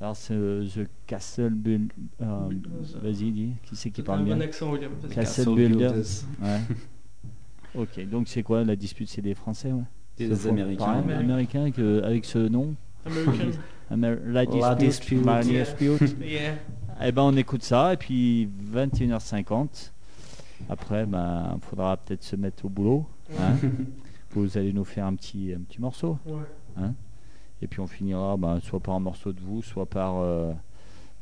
[0.00, 1.90] Alors c'est euh, The Castle Build.
[2.20, 2.48] euh.
[3.02, 3.52] Vas-y, dis.
[3.64, 4.92] Qui c'est qui parle un bien bon accent, William.
[5.10, 6.24] Castle Builders.
[6.42, 6.60] Ouais.
[7.82, 9.08] ok, donc c'est quoi la dispute?
[9.08, 9.82] C'est des Français, ouais
[10.18, 10.84] Des Ce font- Américains.
[10.84, 11.24] pareil, Américains.
[11.60, 12.74] Américains que- avec ce nom
[13.06, 13.58] American.
[13.90, 14.62] Amer- La dispute.
[14.62, 15.24] La dispute.
[15.26, 15.64] La Yeah.
[15.64, 16.16] dispute.
[16.20, 16.54] yeah.
[17.02, 19.92] Eh ben on écoute ça et puis 21h50.
[20.68, 23.06] Après, ben faudra peut-être se mettre au boulot.
[23.38, 23.54] Hein.
[24.30, 26.18] Vous allez nous faire un petit, un petit morceau.
[26.26, 26.88] Ouais.
[27.62, 30.52] Et puis on finira ben, soit par un morceau de vous, soit par euh,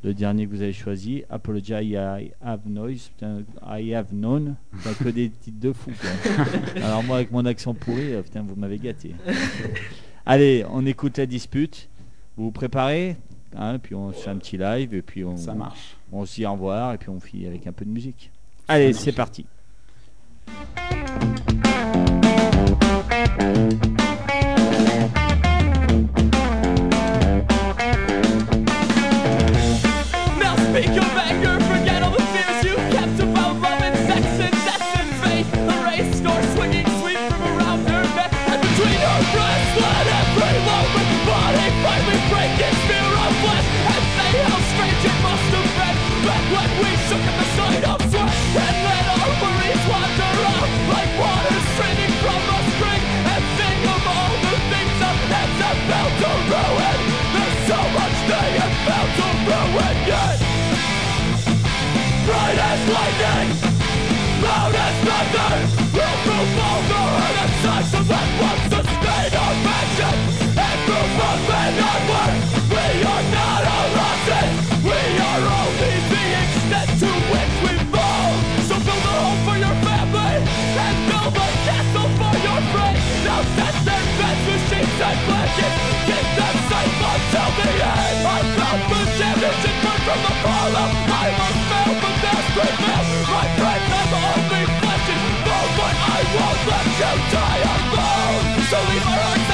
[0.03, 1.23] le dernier que vous avez choisi.
[1.29, 3.09] Apologize, I have noise.
[3.09, 4.55] Putain, I have known.
[4.71, 5.91] Putain, que des titres de fou.
[5.91, 6.81] quoi.
[6.83, 9.13] Alors moi avec mon accent pourri, euh, putain, vous m'avez gâté.
[10.25, 11.89] Allez, on écoute la dispute.
[12.35, 13.15] Vous vous préparez?
[13.55, 15.95] Hein, Puis on fait un petit live et puis on, Ça marche.
[16.11, 18.31] on se dit au revoir et puis on finit avec un peu de musique.
[18.67, 19.45] Allez, c'est parti.
[23.43, 24.02] Música
[90.21, 93.45] from the that's prevail My
[94.13, 94.63] only
[95.77, 99.52] But I won't let you die alone So leave our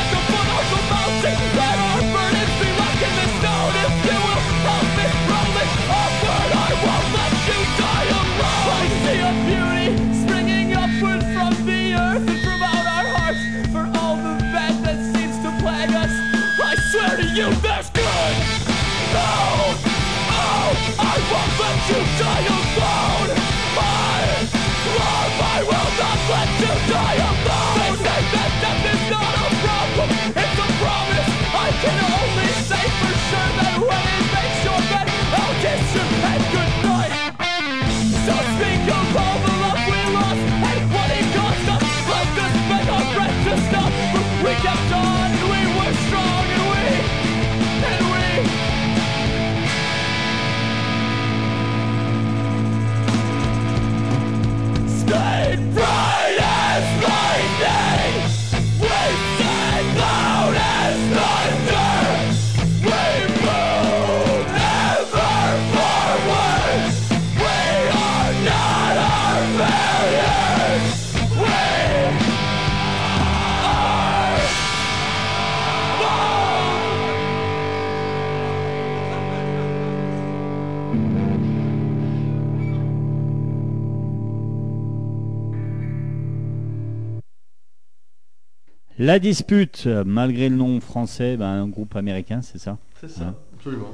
[89.10, 93.30] La dispute, malgré le nom français, ben, un groupe américain, c'est ça C'est ça.
[93.30, 93.36] Hein.
[93.55, 93.89] Absolument.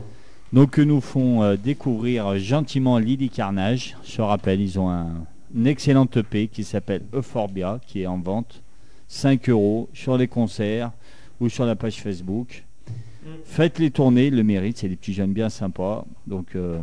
[0.51, 3.95] Donc que nous font euh, découvrir gentiment Lily Carnage.
[4.03, 8.61] Je rappelle, ils ont un, une excellente EP qui s'appelle Euphorbia, qui est en vente
[9.07, 10.91] 5 euros sur les concerts
[11.39, 12.65] ou sur la page Facebook.
[13.23, 13.29] Mm.
[13.45, 16.03] Faites les tournées, le méritent, c'est des petits jeunes bien sympas.
[16.27, 16.81] Donc euh,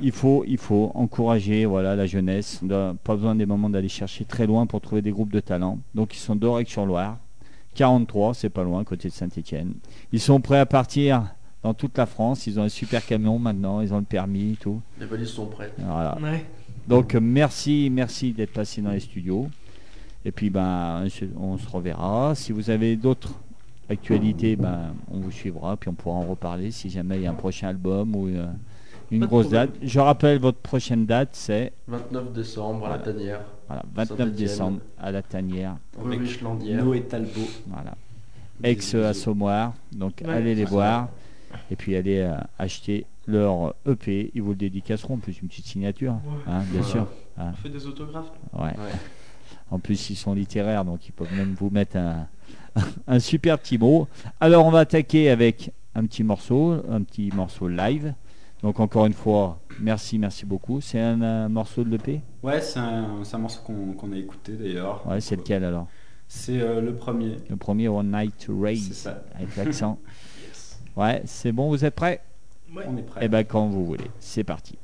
[0.00, 2.60] il faut, il faut encourager voilà, la jeunesse.
[2.62, 5.40] On doit- pas besoin des moments d'aller chercher très loin pour trouver des groupes de
[5.40, 5.78] talent.
[5.94, 7.18] Donc ils sont d'Orec-sur-Loire.
[7.74, 9.74] 43, c'est pas loin, côté de Saint-Etienne.
[10.12, 12.46] Ils sont prêts à partir dans toute la France.
[12.46, 14.80] Ils ont un super camion maintenant, ils ont le permis, tout.
[15.00, 15.74] Les valises sont prêtes.
[15.78, 16.18] Voilà.
[16.22, 16.44] Ouais.
[16.86, 19.48] Donc merci, merci d'être passé dans les studios.
[20.24, 21.06] Et puis ben,
[21.40, 22.34] on se reverra.
[22.34, 23.32] Si vous avez d'autres
[23.88, 27.30] actualités, ben, on vous suivra, puis on pourra en reparler si jamais il y a
[27.30, 28.46] un prochain album ou euh,
[29.16, 29.66] une grosse problème.
[29.68, 29.78] date.
[29.82, 33.40] Je rappelle votre prochaine date, c'est 29 décembre à la tanière.
[33.66, 34.34] voilà, 29 Saint-Étienne.
[34.34, 35.76] décembre à la Tanière.
[35.98, 36.18] Rue.
[36.74, 37.40] Noé Talbot.
[37.68, 37.94] Voilà.
[38.60, 39.04] Des Ex bisous.
[39.06, 39.74] assommoir.
[39.92, 41.08] Donc Ouais, allez les voir.
[41.70, 44.30] Et puis allez euh, acheter leur EP.
[44.34, 46.12] Ils vous le dédicaceront, en plus une petite signature.
[46.14, 46.20] Ouais.
[46.46, 46.86] hein, bien Voilà.
[46.86, 47.06] sûr.
[47.38, 48.30] On fait des autographes.
[48.54, 48.62] Ouais.
[48.64, 48.72] Ouais.
[49.70, 52.26] En plus, ils sont littéraires, donc ils peuvent même vous mettre un,
[53.06, 54.06] un super petit mot.
[54.40, 58.14] Alors, on va attaquer avec un petit morceau, un petit morceau live.
[58.62, 60.80] Donc, encore une fois, merci, merci beaucoup.
[60.80, 65.06] C'est un, morceau de l'EP Ouais, c'est un, morceau qu'on a écouté d'ailleurs.
[65.06, 65.88] Ouais, c'est lequel alors?
[66.28, 67.36] C'est euh, le premier.
[67.50, 69.22] Le premier One Night C'est Race, ça.
[69.34, 69.98] avec l'accent.
[70.46, 70.80] Yes.
[70.96, 72.22] Ouais, c'est bon, vous êtes prêts?
[72.74, 72.84] Ouais.
[72.88, 73.20] On est prêt.
[73.22, 74.10] Eh ben, quand vous voulez.
[74.18, 74.78] C'est parti.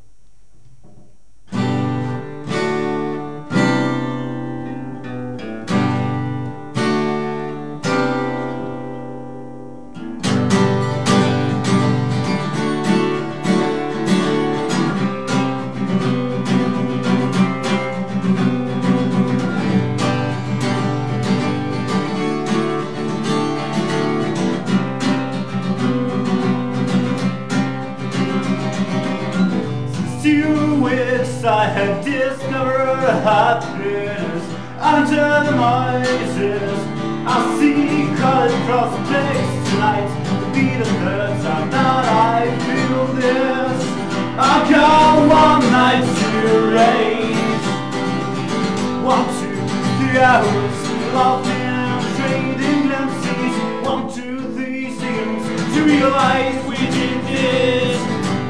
[56.09, 58.01] Realize we did this.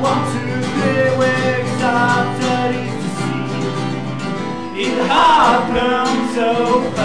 [0.00, 1.10] One, two, three
[3.02, 4.82] to see.
[4.84, 6.97] It happened so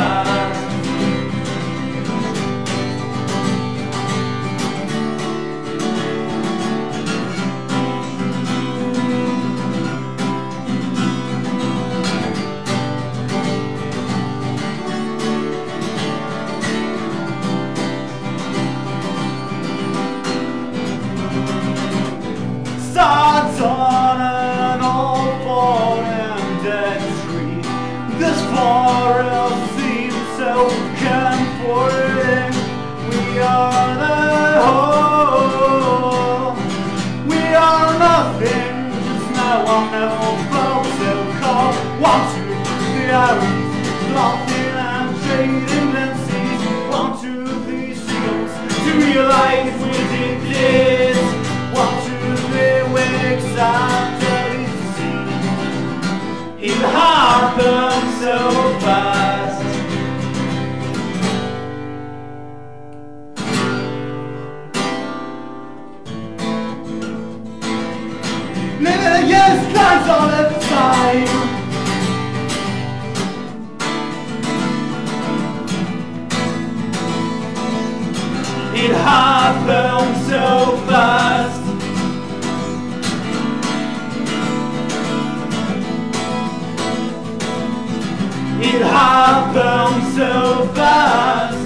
[89.54, 91.58] so fast.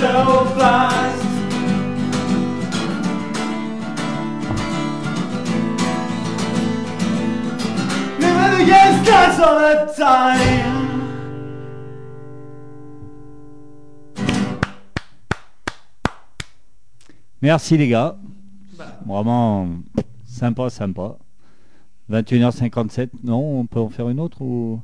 [0.00, 1.24] So fast.
[17.42, 18.16] Merci les gars.
[19.06, 19.68] Vraiment
[20.24, 21.16] sympa, sympa.
[22.10, 24.80] 21h57, non, on peut en faire une autre ou?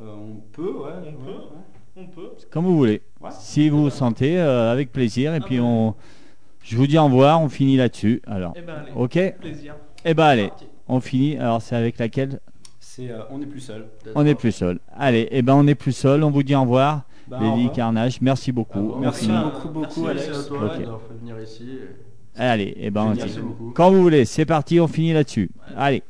[0.00, 0.92] Euh, on peut, ouais.
[1.02, 1.30] On ouais, peut.
[1.30, 1.62] ouais.
[1.96, 2.30] On peut.
[2.50, 3.02] comme vous voulez.
[3.20, 3.30] Ouais.
[3.32, 5.34] Si vous vous sentez, euh, avec plaisir.
[5.34, 5.64] Et Ah puis bah.
[5.64, 5.94] on,
[6.62, 8.22] je vous dis au revoir, on finit là-dessus.
[8.26, 8.92] Alors, Eh ben allez.
[8.94, 9.34] ok?
[9.40, 9.74] Plaisir.
[10.04, 10.50] Eh ben allez,
[10.88, 11.36] on finit.
[11.38, 12.40] Alors c'est avec laquelle?
[12.78, 13.86] C'est euh, On n'est plus seul.
[14.14, 14.78] On n'est plus seul.
[14.96, 16.22] Allez, eh ben on n'est plus seul.
[16.24, 17.02] On vous dit au revoir.
[17.30, 17.72] Revoir.
[17.72, 18.78] Carnage, merci beaucoup.
[18.92, 20.38] Ah bon, Merci beaucoup, beaucoup, Merci, Alex.
[20.40, 21.68] À toi d'avoir fait venir ici.
[22.36, 23.14] Allez, eh ben.
[23.14, 23.72] Merci beaucoup.
[23.74, 25.50] Quand vous voulez, c'est parti, on finit là-dessus.
[25.76, 26.02] Allez.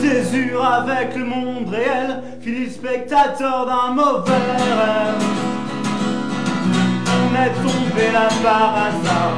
[0.00, 5.51] Césure avec le monde réel, fini spectateur d'un mauvais rêve.
[7.32, 9.32] On est tombé là par hasard,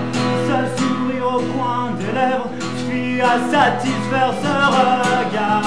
[0.48, 5.62] seul sourire au coin des lèvres, suffit à satisfaire ce regard.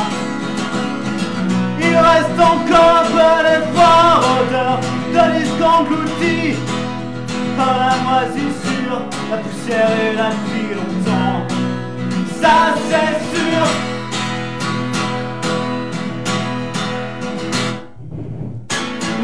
[1.80, 4.78] Il reste encore un peu d'effort, odeur
[5.14, 6.58] de disque englouti
[7.56, 9.00] par la moisissure,
[9.32, 11.40] la poussière est là depuis longtemps.
[12.42, 12.58] Ça
[12.90, 13.64] c'est sûr.